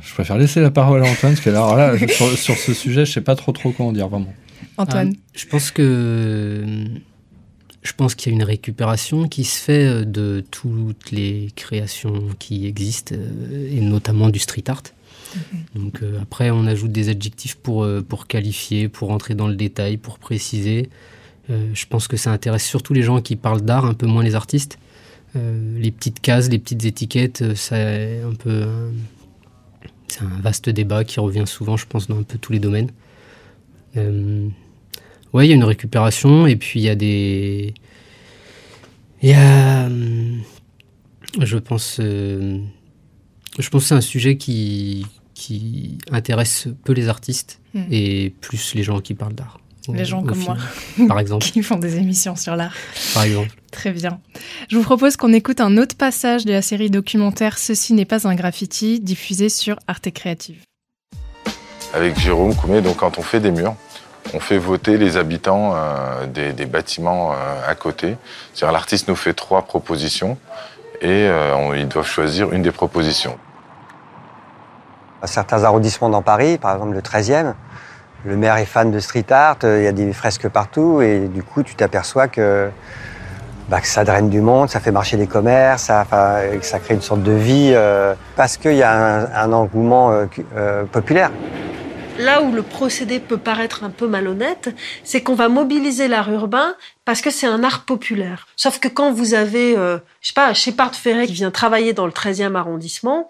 Je 0.01 0.13
préfère 0.13 0.37
laisser 0.37 0.61
la 0.61 0.71
parole 0.71 1.03
à 1.05 1.09
Antoine, 1.09 1.33
parce 1.33 1.41
que 1.43 1.49
là, 1.49 1.63
alors 1.63 1.75
là, 1.75 2.07
sur, 2.07 2.27
sur 2.37 2.55
ce 2.55 2.73
sujet, 2.73 3.05
je 3.05 3.11
sais 3.11 3.21
pas 3.21 3.35
trop 3.35 3.51
trop 3.51 3.71
comment 3.71 3.91
dire 3.91 4.07
vraiment. 4.07 4.33
Antoine 4.77 5.13
Ah, 5.15 5.19
je 5.35 5.45
pense 5.47 5.71
que 5.71 6.63
je 7.83 7.93
pense 7.93 8.13
qu'il 8.13 8.31
y 8.31 8.35
a 8.35 8.37
une 8.37 8.43
récupération 8.43 9.27
qui 9.27 9.43
se 9.43 9.59
fait 9.59 9.85
euh, 9.85 10.05
de 10.05 10.43
toutes 10.51 11.11
les 11.11 11.49
créations 11.55 12.29
qui 12.37 12.67
existent 12.67 13.15
et 13.15 13.81
notamment 13.81 14.29
du 14.29 14.39
street 14.39 14.63
art. 14.67 14.83
Donc 15.75 16.03
euh, 16.03 16.19
après 16.21 16.51
on 16.51 16.67
ajoute 16.67 16.91
des 16.91 17.09
adjectifs 17.09 17.55
pour 17.55 17.83
euh, 17.83 18.01
pour 18.07 18.27
qualifier, 18.27 18.87
pour 18.89 19.11
entrer 19.11 19.33
dans 19.33 19.47
le 19.47 19.55
détail, 19.55 19.97
pour 19.97 20.19
préciser. 20.19 20.89
Euh, 21.49 21.69
je 21.73 21.85
pense 21.87 22.07
que 22.07 22.17
ça 22.17 22.31
intéresse 22.31 22.65
surtout 22.65 22.93
les 22.93 23.01
gens 23.01 23.19
qui 23.21 23.35
parlent 23.35 23.61
d'art, 23.61 23.85
un 23.85 23.93
peu 23.93 24.05
moins 24.07 24.23
les 24.23 24.35
artistes. 24.35 24.77
Euh, 25.35 25.79
les 25.79 25.91
petites 25.91 26.19
cases, 26.19 26.49
les 26.49 26.59
petites 26.59 26.83
étiquettes, 26.85 27.41
euh, 27.41 27.55
c'est 27.55 28.21
un 28.21 28.33
peu 28.33 28.67
c'est 30.07 30.23
un 30.23 30.41
vaste 30.41 30.69
débat 30.69 31.03
qui 31.05 31.19
revient 31.21 31.45
souvent, 31.47 31.77
je 31.77 31.85
pense, 31.85 32.07
dans 32.07 32.19
un 32.19 32.23
peu 32.23 32.37
tous 32.37 32.51
les 32.51 32.59
domaines. 32.59 32.91
Euh, 33.95 34.47
ouais, 35.31 35.47
il 35.47 35.49
y 35.49 35.53
a 35.53 35.55
une 35.55 35.63
récupération 35.63 36.47
et 36.47 36.57
puis 36.57 36.81
il 36.81 36.83
y 36.83 36.89
a 36.89 36.95
des. 36.95 37.73
Il 39.23 39.29
y 39.29 39.33
a. 39.33 39.85
hum, 39.85 40.41
Je 41.39 41.57
pense. 41.57 41.97
euh, 42.01 42.59
Je 43.57 43.69
pense 43.69 43.83
que 43.83 43.87
c'est 43.89 43.95
un 43.95 44.01
sujet 44.01 44.35
qui, 44.35 45.05
qui 45.33 45.97
intéresse 46.11 46.67
peu 46.83 46.93
les 46.93 47.07
artistes 47.07 47.57
Hmm. 47.73 47.83
et 47.89 48.33
plus 48.41 48.75
les 48.75 48.83
gens 48.83 48.99
qui 48.99 49.13
parlent 49.13 49.33
d'art. 49.33 49.60
Les 49.89 50.05
gens 50.05 50.21
comme 50.23 50.37
moi. 50.39 50.57
Par 51.07 51.19
exemple. 51.19 51.45
qui 51.45 51.63
font 51.63 51.77
des 51.77 51.97
émissions 51.97 52.35
sur 52.35 52.55
l'art. 52.55 52.73
Par 53.13 53.23
exemple. 53.23 53.49
Très 53.71 53.91
bien. 53.91 54.19
Je 54.69 54.77
vous 54.77 54.83
propose 54.83 55.15
qu'on 55.17 55.33
écoute 55.33 55.61
un 55.61 55.77
autre 55.77 55.95
passage 55.97 56.45
de 56.45 56.51
la 56.51 56.61
série 56.61 56.89
documentaire 56.89 57.57
Ceci 57.57 57.93
n'est 57.93 58.05
pas 58.05 58.27
un 58.27 58.35
graffiti, 58.35 58.99
diffusée 58.99 59.49
sur 59.49 59.77
Arte 59.87 60.11
Créative. 60.11 60.57
Avec 61.93 62.17
Jérôme 62.19 62.55
Coumet, 62.55 62.81
donc 62.81 62.97
quand 62.97 63.17
on 63.17 63.21
fait 63.21 63.39
des 63.39 63.51
murs, 63.51 63.75
on 64.33 64.39
fait 64.39 64.57
voter 64.57 64.97
les 64.97 65.17
habitants 65.17 65.73
euh, 65.75 66.25
des, 66.27 66.53
des 66.53 66.65
bâtiments 66.65 67.33
euh, 67.33 67.35
à 67.67 67.75
côté. 67.75 68.15
C'est-à-dire 68.53 68.71
l'artiste 68.73 69.07
nous 69.07 69.15
fait 69.15 69.33
trois 69.33 69.63
propositions 69.63 70.37
et 71.01 71.07
euh, 71.09 71.55
on- 71.55 71.73
ils 71.73 71.87
doivent 71.87 72.07
choisir 72.07 72.51
une 72.53 72.61
des 72.61 72.71
propositions. 72.71 73.37
À 75.21 75.27
certains 75.27 75.63
arrondissements 75.63 76.09
dans 76.09 76.21
Paris, 76.21 76.57
par 76.57 76.73
exemple 76.75 76.93
le 76.93 77.01
13e, 77.01 77.53
le 78.25 78.37
maire 78.37 78.57
est 78.57 78.65
fan 78.65 78.91
de 78.91 78.99
street 78.99 79.25
art, 79.31 79.57
euh, 79.63 79.79
il 79.79 79.83
y 79.83 79.87
a 79.87 79.91
des 79.91 80.13
fresques 80.13 80.47
partout 80.49 81.01
et 81.01 81.27
du 81.27 81.43
coup 81.43 81.63
tu 81.63 81.75
t'aperçois 81.75 82.27
que, 82.27 82.69
bah, 83.69 83.79
ça 83.83 84.03
draine 84.03 84.29
du 84.29 84.41
monde, 84.41 84.69
ça 84.69 84.79
fait 84.79 84.91
marcher 84.91 85.17
les 85.17 85.27
commerces, 85.27 85.83
ça, 85.83 86.05
crée 86.83 86.93
une 86.93 87.01
sorte 87.01 87.23
de 87.23 87.31
vie 87.31 87.71
euh, 87.73 88.13
parce 88.35 88.57
qu'il 88.57 88.75
y 88.75 88.83
a 88.83 89.41
un, 89.41 89.51
engouement 89.53 90.11
euh, 90.55 90.83
populaire. 90.85 91.31
Là 92.19 92.43
où 92.43 92.51
le 92.51 92.61
procédé 92.61 93.19
peut 93.19 93.37
paraître 93.37 93.83
un 93.83 93.89
peu 93.89 94.07
malhonnête, 94.07 94.69
c'est 95.03 95.21
qu'on 95.23 95.33
va 95.33 95.47
mobiliser 95.47 96.07
l'art 96.07 96.29
urbain 96.29 96.75
parce 97.05 97.21
que 97.21 97.31
c'est 97.31 97.47
un 97.47 97.63
art 97.63 97.85
populaire. 97.85 98.47
Sauf 98.57 98.79
que 98.79 98.89
quand 98.89 99.11
vous 99.11 99.33
avez, 99.33 99.73
je 99.75 100.27
sais 100.27 100.33
pas, 100.33 100.53
Shepard 100.53 100.93
Ferret 100.93 101.25
qui 101.25 101.33
vient 101.33 101.49
travailler 101.49 101.93
dans 101.93 102.05
le 102.05 102.11
13e 102.11 102.53
arrondissement, 102.55 103.29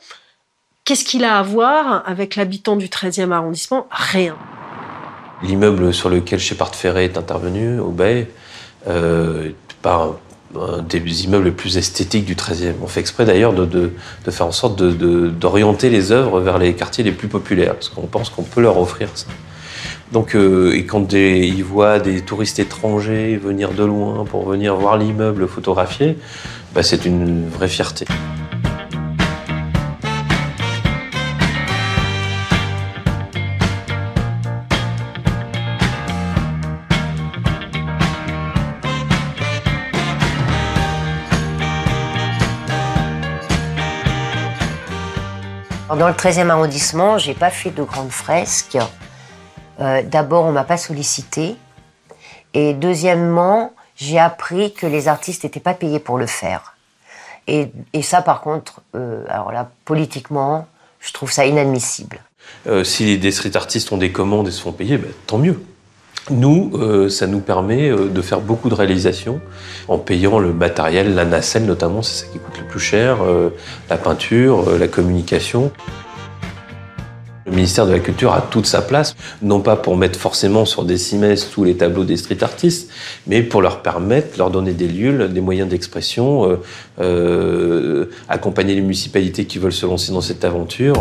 qu'est-ce 0.83 1.05
qu'il 1.05 1.23
a 1.23 1.37
à 1.37 1.43
voir 1.43 2.03
avec 2.05 2.35
l'habitant 2.35 2.75
du 2.75 2.87
13e 2.87 3.31
arrondissement? 3.31 3.87
Rien. 3.91 4.35
L'immeuble 5.43 5.93
sur 5.93 6.09
lequel 6.09 6.39
Shepard 6.39 6.75
Ferret 6.75 7.05
est 7.05 7.17
intervenu, 7.17 7.79
au 7.79 7.89
Bay, 7.89 8.27
euh, 8.87 9.49
par 9.81 10.13
un 10.59 10.81
des 10.81 11.25
immeubles 11.25 11.45
les 11.45 11.51
plus 11.51 11.77
esthétiques 11.77 12.25
du 12.25 12.35
13e. 12.35 12.73
On 12.81 12.87
fait 12.87 12.99
exprès 12.99 13.25
d'ailleurs 13.25 13.53
de, 13.53 13.91
faire 14.29 14.47
en 14.47 14.51
sorte 14.51 14.81
d'orienter 14.81 15.89
les 15.89 16.11
œuvres 16.11 16.41
vers 16.41 16.57
les 16.57 16.73
quartiers 16.73 17.03
les 17.03 17.11
plus 17.11 17.27
populaires, 17.27 17.73
parce 17.73 17.89
qu'on 17.89 18.07
pense 18.07 18.29
qu'on 18.29 18.43
peut 18.43 18.61
leur 18.61 18.77
offrir 18.77 19.09
ça. 19.15 19.27
Donc, 20.11 20.35
euh, 20.35 20.73
et 20.75 20.85
quand 20.85 21.13
ils 21.13 21.63
voient 21.63 21.99
des 21.99 22.21
touristes 22.21 22.59
étrangers 22.59 23.37
venir 23.37 23.71
de 23.71 23.85
loin 23.85 24.25
pour 24.25 24.47
venir 24.47 24.75
voir 24.75 24.97
l'immeuble 24.97 25.47
photographié, 25.47 26.17
bah, 26.75 26.83
c'est 26.83 27.05
une 27.05 27.47
vraie 27.47 27.69
fierté. 27.69 28.05
Dans 46.01 46.07
le 46.07 46.15
13e 46.15 46.49
arrondissement, 46.49 47.19
j'ai 47.19 47.35
pas 47.35 47.51
fait 47.51 47.69
de 47.69 47.83
grandes 47.83 48.09
fresques. 48.09 48.79
Euh, 49.79 50.01
D'abord, 50.01 50.45
on 50.45 50.51
m'a 50.51 50.63
pas 50.63 50.77
sollicité. 50.77 51.55
Et 52.55 52.73
deuxièmement, 52.73 53.71
j'ai 53.97 54.17
appris 54.17 54.73
que 54.73 54.87
les 54.87 55.07
artistes 55.07 55.43
n'étaient 55.43 55.59
pas 55.59 55.75
payés 55.75 55.99
pour 55.99 56.17
le 56.17 56.25
faire. 56.25 56.75
Et, 57.45 57.69
ça, 58.01 58.23
par 58.23 58.41
contre, 58.41 58.81
euh, 58.95 59.23
alors 59.29 59.51
politiquement, 59.85 60.67
je 60.99 61.13
trouve 61.13 61.31
ça 61.31 61.45
inadmissible. 61.45 62.19
Euh, 62.65 62.83
si 62.83 63.19
des 63.19 63.31
street 63.31 63.55
artistes 63.55 63.91
ont 63.91 63.97
des 63.97 64.11
commandes 64.11 64.47
et 64.47 64.51
se 64.51 64.63
font 64.63 64.71
payer, 64.71 64.97
bah, 64.97 65.09
tant 65.27 65.37
mieux. 65.37 65.63
Nous, 66.29 66.71
euh, 66.75 67.09
ça 67.09 67.25
nous 67.25 67.39
permet 67.39 67.89
euh, 67.89 68.07
de 68.07 68.21
faire 68.21 68.41
beaucoup 68.41 68.69
de 68.69 68.75
réalisations 68.75 69.41
en 69.87 69.97
payant 69.97 70.37
le 70.37 70.53
matériel, 70.53 71.15
la 71.15 71.25
nacelle 71.25 71.65
notamment, 71.65 72.03
c'est 72.03 72.25
ça 72.25 72.31
qui 72.31 72.37
coûte 72.37 72.59
le 72.59 72.67
plus 72.67 72.79
cher, 72.79 73.23
euh, 73.23 73.49
la 73.89 73.97
peinture, 73.97 74.77
la 74.77 74.87
communication. 74.87 75.71
Le 77.47 77.53
ministère 77.53 77.87
de 77.87 77.91
la 77.91 77.99
Culture 77.99 78.33
a 78.33 78.41
toute 78.41 78.67
sa 78.67 78.83
place, 78.83 79.15
non 79.41 79.61
pas 79.61 79.75
pour 79.75 79.97
mettre 79.97 80.17
forcément 80.17 80.63
sur 80.63 80.85
des 80.85 80.97
cimesses 80.97 81.49
tous 81.49 81.63
les 81.63 81.75
tableaux 81.75 82.05
des 82.05 82.17
street 82.17 82.43
artistes, 82.43 82.91
mais 83.25 83.41
pour 83.41 83.63
leur 83.63 83.81
permettre, 83.81 84.37
leur 84.37 84.51
donner 84.51 84.73
des 84.73 84.87
lieux, 84.87 85.27
des 85.27 85.41
moyens 85.41 85.67
d'expression, 85.67 86.59
accompagner 88.29 88.75
les 88.75 88.81
municipalités 88.81 89.45
qui 89.45 89.57
veulent 89.57 89.73
se 89.73 89.87
lancer 89.87 90.13
dans 90.13 90.21
cette 90.21 90.45
aventure. 90.45 90.93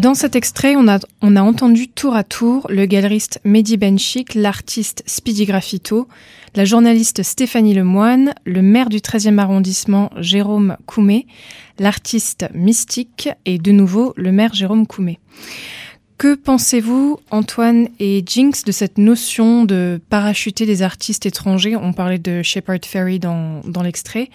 Dans 0.00 0.14
cet 0.14 0.34
extrait, 0.34 0.76
on 0.76 0.88
a, 0.88 1.42
entendu 1.42 1.86
tour 1.86 2.16
à 2.16 2.24
tour 2.24 2.66
le 2.70 2.86
galeriste 2.86 3.38
Mehdi 3.44 3.76
Benchik, 3.76 4.34
l'artiste 4.34 5.02
Speedy 5.04 5.44
Graffito, 5.44 6.08
la 6.54 6.64
journaliste 6.64 7.22
Stéphanie 7.22 7.74
Lemoine, 7.74 8.32
le 8.46 8.62
maire 8.62 8.88
du 8.88 9.00
13e 9.00 9.36
arrondissement 9.36 10.10
Jérôme 10.16 10.78
Coumet, 10.86 11.26
l'artiste 11.78 12.46
Mystique 12.54 13.28
et 13.44 13.58
de 13.58 13.72
nouveau 13.72 14.14
le 14.16 14.32
maire 14.32 14.54
Jérôme 14.54 14.86
Coumet. 14.86 15.18
Que 16.20 16.34
pensez-vous, 16.34 17.18
Antoine 17.30 17.88
et 17.98 18.22
Jinx, 18.26 18.64
de 18.64 18.72
cette 18.72 18.98
notion 18.98 19.64
de 19.64 19.98
parachuter 20.10 20.66
des 20.66 20.82
artistes 20.82 21.24
étrangers? 21.24 21.76
On 21.76 21.94
parlait 21.94 22.18
de 22.18 22.42
Shepard 22.42 22.80
Ferry 22.84 23.18
dans, 23.18 23.62
dans 23.64 23.82
l'extrait, 23.82 24.28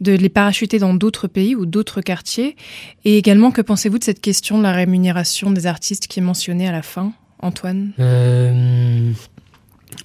de 0.00 0.10
les 0.10 0.30
parachuter 0.30 0.80
dans 0.80 0.94
d'autres 0.94 1.28
pays 1.28 1.54
ou 1.54 1.64
d'autres 1.64 2.00
quartiers. 2.00 2.56
Et 3.04 3.18
également, 3.18 3.52
que 3.52 3.60
pensez-vous 3.60 4.00
de 4.00 4.04
cette 4.04 4.20
question 4.20 4.58
de 4.58 4.64
la 4.64 4.72
rémunération 4.72 5.52
des 5.52 5.66
artistes 5.66 6.08
qui 6.08 6.18
est 6.18 6.24
mentionnée 6.24 6.66
à 6.66 6.72
la 6.72 6.82
fin, 6.82 7.12
Antoine? 7.38 7.92
Euh, 8.00 9.12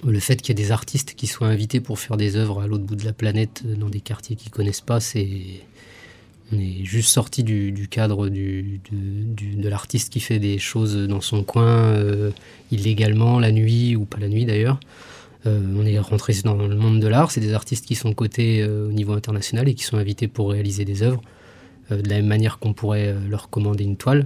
Le 0.04 0.20
fait 0.20 0.36
qu'il 0.36 0.56
y 0.56 0.62
ait 0.62 0.64
des 0.64 0.70
artistes 0.70 1.14
qui 1.16 1.26
soient 1.26 1.48
invités 1.48 1.80
pour 1.80 1.98
faire 1.98 2.16
des 2.16 2.36
œuvres 2.36 2.62
à 2.62 2.68
l'autre 2.68 2.84
bout 2.84 2.94
de 2.94 3.04
la 3.04 3.12
planète, 3.12 3.64
euh, 3.66 3.74
dans 3.74 3.88
des 3.88 4.00
quartiers 4.00 4.36
qu'ils 4.36 4.52
connaissent 4.52 4.80
pas, 4.82 5.00
c'est. 5.00 5.28
On 6.52 6.58
est 6.58 6.84
juste 6.84 7.08
sorti 7.08 7.42
du, 7.42 7.88
cadre 7.88 8.28
de 8.28 9.68
l'artiste 9.68 10.12
qui 10.12 10.20
fait 10.20 10.38
des 10.38 10.58
choses 10.58 10.96
dans 11.08 11.20
son 11.20 11.42
coin 11.42 11.94
euh, 11.94 12.30
illégalement, 12.70 13.40
la 13.40 13.50
nuit, 13.50 13.96
ou 13.96 14.04
pas 14.04 14.18
la 14.18 14.28
nuit 14.28 14.44
d'ailleurs. 14.44 14.78
Euh, 15.46 15.60
on 15.76 15.84
est 15.84 15.98
rentré 15.98 16.34
dans 16.44 16.54
le 16.54 16.76
monde 16.76 17.00
de 17.00 17.06
l'art. 17.06 17.30
C'est 17.30 17.40
des 17.40 17.54
artistes 17.54 17.86
qui 17.86 17.94
sont 17.94 18.12
cotés 18.12 18.62
euh, 18.62 18.88
au 18.88 18.92
niveau 18.92 19.14
international 19.14 19.68
et 19.68 19.74
qui 19.74 19.84
sont 19.84 19.96
invités 19.96 20.28
pour 20.28 20.50
réaliser 20.50 20.84
des 20.84 21.02
œuvres, 21.02 21.22
de 21.90 22.08
la 22.08 22.16
même 22.16 22.26
manière 22.26 22.58
qu'on 22.58 22.72
pourrait 22.72 23.14
leur 23.28 23.50
commander 23.50 23.84
une 23.84 23.96
toile. 23.96 24.24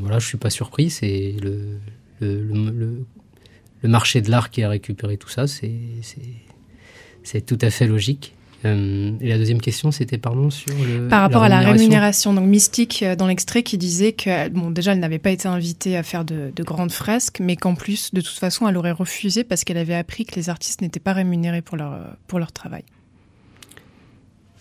Voilà, 0.00 0.18
je 0.18 0.26
suis 0.26 0.38
pas 0.38 0.50
surpris. 0.50 0.90
C'est 0.90 1.36
le, 1.42 1.78
marché 3.82 4.22
de 4.22 4.30
l'art 4.30 4.50
qui 4.50 4.62
a 4.62 4.68
récupéré 4.68 5.18
tout 5.18 5.28
ça. 5.28 5.46
C'est 5.46 7.40
tout 7.44 7.58
à 7.60 7.70
fait 7.70 7.86
logique. 7.86 8.34
Euh, 8.64 9.12
et 9.20 9.28
la 9.28 9.36
deuxième 9.38 9.60
question, 9.60 9.90
c'était 9.90 10.16
pardon 10.18 10.48
sur 10.50 10.72
le, 10.72 11.08
Par 11.08 11.20
rapport 11.20 11.42
à 11.42 11.48
la 11.48 11.60
rémunération. 11.60 12.32
donc 12.32 12.46
Mystique, 12.46 13.02
euh, 13.02 13.14
dans 13.14 13.26
l'extrait, 13.26 13.62
qui 13.62 13.76
disait 13.76 14.12
que, 14.12 14.48
bon, 14.48 14.70
déjà, 14.70 14.92
elle 14.92 15.00
n'avait 15.00 15.18
pas 15.18 15.30
été 15.30 15.48
invitée 15.48 15.96
à 15.96 16.02
faire 16.02 16.24
de, 16.24 16.50
de 16.54 16.62
grandes 16.62 16.92
fresques, 16.92 17.40
mais 17.40 17.56
qu'en 17.56 17.74
plus, 17.74 18.14
de 18.14 18.20
toute 18.22 18.38
façon, 18.38 18.66
elle 18.68 18.76
aurait 18.76 18.90
refusé 18.92 19.44
parce 19.44 19.64
qu'elle 19.64 19.76
avait 19.76 19.94
appris 19.94 20.24
que 20.24 20.34
les 20.36 20.48
artistes 20.48 20.80
n'étaient 20.80 21.00
pas 21.00 21.12
rémunérés 21.12 21.60
pour 21.62 21.76
leur, 21.76 21.92
euh, 21.92 21.98
pour 22.26 22.38
leur 22.38 22.52
travail. 22.52 22.84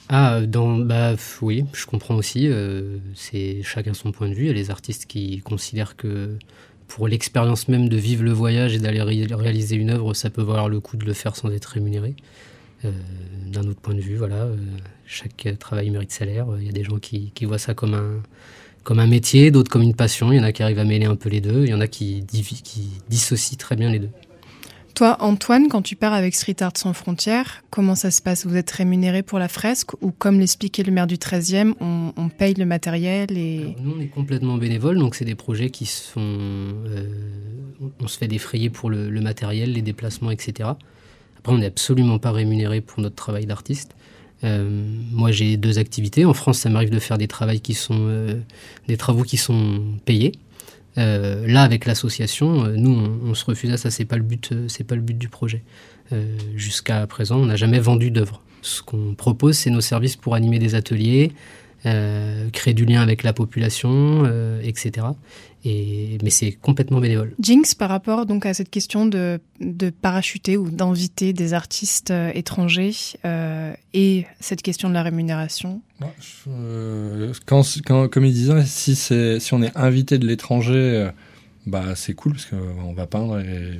Ah, 0.10 0.42
dans, 0.42 0.78
bah, 0.78 1.16
oui, 1.42 1.63
je 1.74 1.86
comprends 1.86 2.16
aussi. 2.16 2.48
euh, 2.48 2.98
c'est 3.16 3.62
chacun 3.63 3.94
son 3.94 4.12
point 4.12 4.28
de 4.28 4.34
vue. 4.34 4.44
Il 4.44 4.48
y 4.48 4.50
a 4.50 4.54
les 4.54 4.70
artistes 4.70 5.06
qui 5.06 5.39
considèrent 5.39 5.96
que 5.96 6.38
pour 6.89 7.08
l'expérience 7.08 7.70
même 7.70 7.88
de 7.88 7.98
vivre 7.98 8.24
le 8.24 8.34
voyage 8.34 8.76
et 8.76 8.80
d'aller 8.80 9.02
ré- 9.02 9.26
réaliser 9.32 9.78
une 9.78 9.89
œuvre, 9.92 10.13
ça 10.13 10.30
peut 10.30 10.42
valoir 10.44 10.68
le 10.68 10.80
coup 10.82 10.98
de 10.98 11.06
le 11.06 11.13
faire 11.13 11.36
sans 11.38 11.50
être 11.52 11.66
rémunéré. 11.68 12.16
Euh, 12.86 12.91
D'un 13.48 13.67
autre 13.67 13.80
point 13.80 13.93
de 13.93 14.02
vue, 14.02 14.15
voilà, 14.15 14.43
euh, 14.43 14.56
chaque 15.06 15.48
travail 15.60 15.89
mérite 15.89 16.12
salaire. 16.12 16.48
Il 16.60 16.65
y 16.65 16.69
a 16.69 16.72
des 16.72 16.84
gens 16.84 16.98
qui, 16.98 17.32
qui 17.36 17.46
voient 17.46 17.60
ça 17.60 17.74
comme 17.74 17.93
un, 17.93 18.22
comme 18.84 19.00
un 19.00 19.08
métier, 19.08 19.52
d'autres 19.52 19.69
comme 19.72 19.84
une 19.84 19.96
passion. 19.96 20.32
Il 20.32 20.38
y 20.38 20.39
en 20.39 20.43
a 20.43 20.52
qui 20.52 20.63
arrivent 20.63 20.80
à 20.80 20.84
mêler 20.86 21.06
un 21.06 21.15
peu 21.15 21.30
les 21.30 21.41
deux. 21.41 21.63
Il 21.63 21.69
y 21.69 21.74
en 21.74 21.82
a 21.82 21.88
qui, 21.88 22.24
dissocient 23.10 23.58
très 23.58 23.76
bien 23.76 23.91
les 23.91 24.00
deux. 24.00 24.10
Toi, 24.96 25.17
Antoine, 25.22 25.69
quand 25.69 25.82
tu 25.82 25.96
pars 25.96 26.13
avec 26.13 26.36
Street 26.36 26.56
Art 26.62 26.74
Sans 26.78 26.93
Frontières, 26.93 27.63
comment 27.72 27.96
ça 27.96 28.12
se 28.12 28.22
passe? 28.22 28.46
Vous 28.46 28.56
êtes 28.56 28.69
rémunéré 28.69 29.24
pour 29.24 29.39
la 29.39 29.48
fresque 29.48 29.91
ou, 30.02 30.12
comme 30.12 30.39
l'expliquait 30.39 30.84
le 30.84 30.91
maire 30.91 31.08
du 31.08 31.15
13e, 31.15 31.74
on, 31.80 32.13
on 32.15 32.30
paye 32.30 32.54
le 32.54 32.65
matériel 32.65 33.36
et... 33.36 33.76
Nous, 33.82 33.96
on 33.98 34.00
est 34.00 34.08
complètement 34.08 34.58
bénévole, 34.58 35.00
donc 35.00 35.15
c'est 35.15 35.26
des 35.26 35.34
projets 35.34 35.72
qui 35.72 35.88
sont. 35.88 36.19
euh, 36.22 37.08
on 38.00 38.08
se 38.08 38.19
fait 38.19 38.28
défrayer 38.28 38.69
pour 38.69 38.91
le, 38.91 39.10
le 39.10 39.22
matériel, 39.22 39.74
les 39.74 39.82
déplacements, 39.82 40.30
etc. 40.30 40.69
Après, 41.43 41.53
on 41.53 41.58
n'est 41.58 41.65
absolument 41.65 42.19
pas 42.19 42.32
rémunéré 42.32 42.79
pour 42.79 43.01
notre 43.01 43.15
travail 43.15 43.45
d'artiste. 43.45 43.97
Euh, 44.45 44.63
moi, 45.12 45.34
j'ai 45.34 45.58
deux 45.58 45.77
activités. 45.77 46.23
En 46.23 46.34
France, 46.34 46.60
ça 46.60 46.69
m'arrive 46.69 46.89
de 46.89 46.99
faire 46.99 47.17
des 47.17 47.27
travaux 47.27 47.60
qui 47.62 47.73
sont 47.73 47.97
euh, 47.99 48.39
travaux 48.97 49.23
qui 49.23 49.36
sont 49.36 49.84
payés. 50.06 50.32
Euh, 50.97 51.45
là, 51.45 51.63
avec 51.63 51.86
l'association, 51.86 52.67
nous, 52.69 52.91
on, 52.91 53.32
on 53.32 53.34
se 53.34 53.43
refuse 53.43 53.71
à 53.71 53.77
ça. 53.77 53.91
C'est 53.91 54.06
pas 54.06 54.15
le 54.15 54.23
pas 54.23 54.95
le 54.95 55.01
but 55.01 55.17
du 55.17 55.27
projet. 55.27 55.63
Jusqu'à 56.56 57.06
présent, 57.08 57.39
on 57.39 57.47
n'a 57.47 57.58
jamais 57.58 57.79
vendu 57.79 58.10
d'œuvres. 58.10 58.41
Ce 58.62 58.82
qu'on 58.82 59.13
propose, 59.15 59.58
c'est 59.58 59.69
nos 59.69 59.82
services 59.82 60.15
pour 60.15 60.36
animer 60.36 60.60
des 60.60 60.75
ateliers, 60.75 61.34
euh, 61.86 62.50
créer 62.52 62.74
du 62.74 62.86
lien 62.86 63.02
avec 63.02 63.24
la 63.24 63.34
population, 63.34 64.24
euh, 64.26 64.62
etc. 64.63 65.08
Et, 65.65 66.17
mais 66.24 66.30
c'est 66.30 66.52
complètement 66.54 67.00
bénévole. 67.00 67.34
Jinx, 67.39 67.76
par 67.76 67.89
rapport 67.89 68.26
donc 68.26 68.46
à 68.46 68.54
cette 68.54 68.69
question 68.69 69.06
de, 69.06 69.39
de 69.60 69.89
parachuter 69.89 70.56
ou 70.56 70.69
d'inviter 70.69 71.34
des 71.34 71.54
artistes 71.54 72.12
euh, 72.12 72.32
étrangers 72.34 72.93
euh, 73.26 73.74
et 73.93 74.26
cette 74.39 74.62
question 74.62 74.89
de 74.89 74.93
la 74.93 75.04
rémunération, 75.04 75.82
quand, 77.46 77.63
quand, 77.86 78.08
comme 78.10 78.26
il 78.26 78.34
disait, 78.34 78.63
si, 78.65 79.54
on 79.54 79.62
est 79.62 79.76
invité 79.76 80.17
de 80.17 80.28
l'étranger, 80.28 81.10
bah, 81.65 81.96
c'est 81.96 82.13
cool 82.13 82.34
parce 82.34 82.46
qu'on 82.46 82.93
va 82.93 83.08
peindre 83.08 83.39
et 83.39 83.80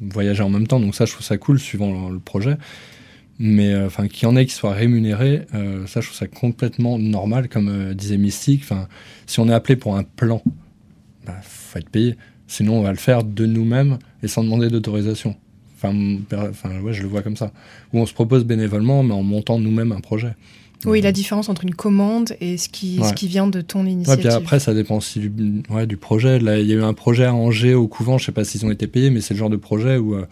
voyager 0.00 0.42
en 0.42 0.50
même 0.50 0.66
temps. 0.66 0.78
Donc 0.78 0.94
ça, 0.94 1.06
je 1.06 1.12
trouve 1.12 1.26
ça 1.26 1.38
cool 1.38 1.58
suivant 1.58 2.08
le, 2.08 2.14
le 2.14 2.20
projet. 2.20 2.56
Mais 3.42 3.72
euh, 3.72 3.86
enfin, 3.86 4.06
qu'il 4.06 4.24
y 4.24 4.26
en 4.30 4.36
ait 4.36 4.44
qui 4.44 4.52
soient 4.52 4.74
rémunérés, 4.74 5.46
euh, 5.54 5.86
ça, 5.86 6.02
je 6.02 6.06
trouve 6.08 6.18
ça 6.18 6.26
complètement 6.26 6.98
normal, 6.98 7.48
comme 7.48 7.68
euh, 7.70 7.94
disait 7.94 8.18
Mystique. 8.18 8.60
Enfin, 8.64 8.86
si 9.26 9.40
on 9.40 9.48
est 9.48 9.52
appelé 9.54 9.76
pour 9.76 9.96
un 9.96 10.02
plan, 10.04 10.42
bah, 11.26 11.36
faut 11.42 11.78
être 11.78 11.88
payé. 11.88 12.16
Sinon, 12.46 12.74
on 12.78 12.82
va 12.82 12.90
le 12.90 12.98
faire 12.98 13.24
de 13.24 13.46
nous-mêmes 13.46 13.98
et 14.22 14.28
sans 14.28 14.44
demander 14.44 14.68
d'autorisation. 14.68 15.36
Enfin, 15.82 15.94
ouais, 16.82 16.92
je 16.92 17.00
le 17.02 17.08
vois 17.08 17.22
comme 17.22 17.36
ça. 17.36 17.52
Ou 17.94 18.00
on 18.00 18.04
se 18.06 18.12
propose 18.12 18.44
bénévolement, 18.44 19.02
mais 19.02 19.14
en 19.14 19.22
montant 19.22 19.58
nous-mêmes 19.58 19.92
un 19.92 20.00
projet. 20.00 20.34
oui, 20.84 21.00
la 21.00 21.12
différence 21.12 21.48
entre 21.48 21.64
une 21.64 21.74
commande 21.74 22.34
et 22.40 22.58
ce 22.58 22.68
qui, 22.68 22.96
ce 22.96 23.00
Ouais. 23.02 23.14
qui 23.14 23.26
vient 23.28 23.46
de 23.46 23.62
ton 23.62 23.84
Ouais, 23.84 23.92
initiative. 23.92 24.24
puis 24.26 24.34
après, 24.34 24.60
ça 24.60 24.74
dépend 24.74 24.98
aussi 24.98 25.18
du, 25.20 25.62
ouais, 25.70 25.86
du 25.86 25.96
projet. 25.96 26.38
Là, 26.38 26.58
il 26.58 26.66
y 26.66 26.72
a 26.72 26.76
eu 26.76 26.82
un 26.82 26.92
projet 26.94 27.24
à 27.24 27.32
Angers 27.34 27.72
au 27.74 27.88
couvent, 27.88 28.18
je 28.18 28.26
sais 28.26 28.32
pas 28.32 28.44
s'ils 28.44 28.66
ont 28.66 28.70
été 28.70 28.86
payés, 28.86 29.08
mais 29.10 29.22
c'est 29.22 29.32
le 29.32 29.38
genre 29.38 29.48
de 29.50 29.56
projet 29.56 29.96
où 29.96 30.14
euh, 30.14 30.26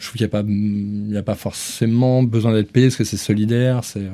je 0.00 0.06
trouve 0.06 0.16
qu'il 0.16 0.26
n'y 0.26 1.16
a, 1.16 1.22
pas- 1.22 1.32
a 1.32 1.36
forcément 1.36 2.24
besoin 2.24 2.52
d'être 2.52 2.72
payé 2.72 2.86
parce 2.88 2.96
que 2.96 3.04
c'est 3.04 3.16
solidaire, 3.16 3.84
c'est, 3.84 4.08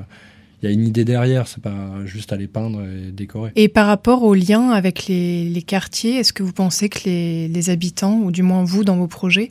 il 0.63 0.67
y 0.67 0.69
a 0.69 0.75
une 0.75 0.87
idée 0.87 1.05
derrière, 1.05 1.47
c'est 1.47 1.63
pas 1.63 2.05
juste 2.07 2.33
aller 2.33 2.47
peindre 2.47 2.83
et 2.83 3.13
décorer. 3.13 3.53
Et 3.57 3.69
par 3.69 3.87
rapport 3.87 4.23
au 4.23 4.35
lien 4.35 4.71
avec 4.71 5.07
les, 5.07 5.49
les 5.49 5.63
quartiers, 5.63 6.17
est-ce 6.17 6.33
que 6.33 6.43
vous 6.43 6.53
pensez 6.55 6.89
que 6.89 7.01
les, 7.05 7.47
les 7.47 7.71
habitants, 7.71 8.19
ou 8.21 8.33
du 8.33 8.43
moins 8.43 8.65
vous 8.65 8.83
dans 8.83 8.97
vos 8.97 9.07
projets, 9.07 9.51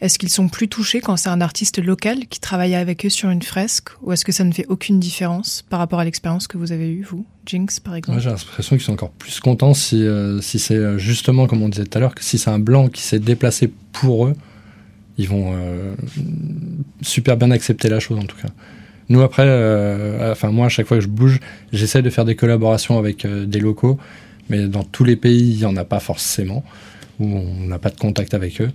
est-ce 0.00 0.18
qu'ils 0.18 0.30
sont 0.30 0.48
plus 0.48 0.66
touchés 0.66 1.00
quand 1.00 1.16
c'est 1.18 1.28
un 1.28 1.40
artiste 1.42 1.78
local 1.78 2.26
qui 2.26 2.40
travaille 2.40 2.74
avec 2.74 3.04
eux 3.06 3.10
sur 3.10 3.30
une 3.30 3.42
fresque, 3.42 3.90
ou 4.02 4.12
est-ce 4.12 4.24
que 4.24 4.32
ça 4.32 4.44
ne 4.44 4.52
fait 4.52 4.66
aucune 4.68 4.98
différence 4.98 5.64
par 5.68 5.78
rapport 5.78 6.00
à 6.00 6.04
l'expérience 6.04 6.48
que 6.48 6.56
vous 6.56 6.72
avez 6.72 6.90
eue, 6.90 7.02
vous, 7.08 7.26
Jinx, 7.44 7.78
par 7.78 7.94
exemple? 7.94 8.12
Moi, 8.18 8.22
j'ai 8.22 8.30
l'impression 8.30 8.76
qu'ils 8.76 8.84
sont 8.84 8.94
encore 8.94 9.10
plus 9.10 9.38
contents 9.40 9.74
si, 9.74 10.02
euh, 10.02 10.40
si 10.40 10.58
c'est 10.58 10.74
euh, 10.74 10.96
justement, 10.98 11.46
comme 11.46 11.62
on 11.62 11.68
disait 11.68 11.84
tout 11.84 11.98
à 11.98 12.00
l'heure, 12.00 12.14
que 12.14 12.24
si 12.24 12.38
c'est 12.38 12.50
un 12.50 12.58
blanc 12.58 12.88
qui 12.88 13.02
s'est 13.02 13.20
déplacé 13.20 13.70
pour 13.92 14.26
eux, 14.26 14.34
ils 15.18 15.28
vont 15.28 15.52
euh, 15.54 15.94
super 17.02 17.36
bien 17.36 17.50
accepter 17.50 17.88
la 17.88 18.00
chose 18.00 18.18
en 18.18 18.24
tout 18.24 18.36
cas. 18.36 18.48
Nous 19.08 19.20
après, 19.22 19.44
euh, 19.46 20.32
enfin 20.32 20.50
moi 20.50 20.66
à 20.66 20.68
chaque 20.68 20.86
fois 20.86 20.96
que 20.96 21.02
je 21.02 21.08
bouge, 21.08 21.40
j'essaie 21.72 22.02
de 22.02 22.10
faire 22.10 22.24
des 22.24 22.36
collaborations 22.36 22.98
avec 22.98 23.24
euh, 23.24 23.46
des 23.46 23.60
locaux, 23.60 23.98
mais 24.50 24.66
dans 24.66 24.82
tous 24.82 25.04
les 25.04 25.16
pays 25.16 25.52
il 25.52 25.58
y 25.58 25.64
en 25.64 25.76
a 25.76 25.84
pas 25.84 26.00
forcément, 26.00 26.64
où 27.20 27.24
on 27.26 27.66
n'a 27.66 27.78
pas 27.78 27.90
de 27.90 27.98
contact 27.98 28.34
avec 28.34 28.60
eux. 28.60 28.70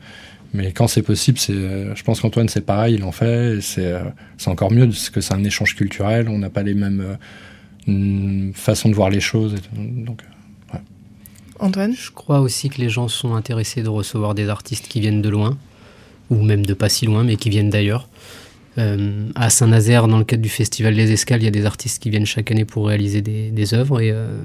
Mais 0.53 0.73
quand 0.73 0.87
c'est 0.87 1.01
possible, 1.01 1.37
c'est, 1.37 1.53
je 1.53 2.03
pense 2.03 2.19
qu'Antoine 2.19 2.49
c'est 2.49 2.65
pareil, 2.65 2.95
il 2.95 3.03
en 3.03 3.13
fait, 3.13 3.57
et 3.57 3.61
c'est, 3.61 3.93
c'est 4.37 4.49
encore 4.49 4.71
mieux 4.71 4.85
parce 4.85 5.09
que 5.09 5.21
c'est 5.21 5.33
un 5.33 5.43
échange 5.45 5.75
culturel, 5.75 6.27
on 6.27 6.37
n'a 6.37 6.49
pas 6.49 6.63
les 6.63 6.73
mêmes 6.73 7.17
euh, 7.87 8.51
façons 8.53 8.89
de 8.89 8.95
voir 8.95 9.09
les 9.09 9.21
choses, 9.21 9.53
et 9.53 9.59
tout. 9.59 9.69
donc. 9.75 10.21
ouais. 10.73 10.79
Antoine? 11.59 11.93
Je 11.95 12.11
crois 12.11 12.39
aussi 12.41 12.69
que 12.69 12.79
les 12.79 12.89
gens 12.89 13.07
sont 13.07 13.33
intéressés 13.33 13.81
de 13.81 13.89
recevoir 13.89 14.35
des 14.35 14.49
artistes 14.49 14.87
qui 14.87 14.99
viennent 14.99 15.21
de 15.21 15.29
loin, 15.29 15.57
ou 16.31 16.41
même 16.41 16.65
de 16.65 16.73
pas 16.73 16.89
si 16.89 17.05
loin, 17.05 17.23
mais 17.23 17.35
qui 17.35 17.49
viennent 17.49 17.69
d'ailleurs. 17.69 18.07
Euh, 18.77 19.27
à 19.35 19.49
Saint-Nazaire, 19.49 20.07
dans 20.07 20.17
le 20.17 20.23
cadre 20.23 20.41
du 20.41 20.49
Festival 20.49 20.95
des 20.95 21.11
Escales, 21.11 21.41
il 21.41 21.45
y 21.45 21.47
a 21.47 21.51
des 21.51 21.65
artistes 21.65 22.01
qui 22.01 22.09
viennent 22.09 22.25
chaque 22.25 22.49
année 22.51 22.65
pour 22.65 22.87
réaliser 22.87 23.21
des, 23.21 23.73
œuvres 23.73 23.99
et 23.99 24.11
euh, 24.11 24.41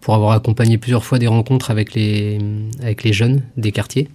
pour 0.00 0.14
avoir 0.14 0.32
accompagné 0.32 0.76
plusieurs 0.76 1.04
fois 1.04 1.18
des 1.18 1.26
rencontres 1.26 1.70
avec 1.70 1.94
les, 1.94 2.38
jeunes 3.12 3.40
des 3.56 3.72
quartiers. 3.72 4.08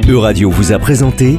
Euradio 0.08 0.50
vous 0.50 0.72
a 0.72 0.78
présenté 0.80 1.38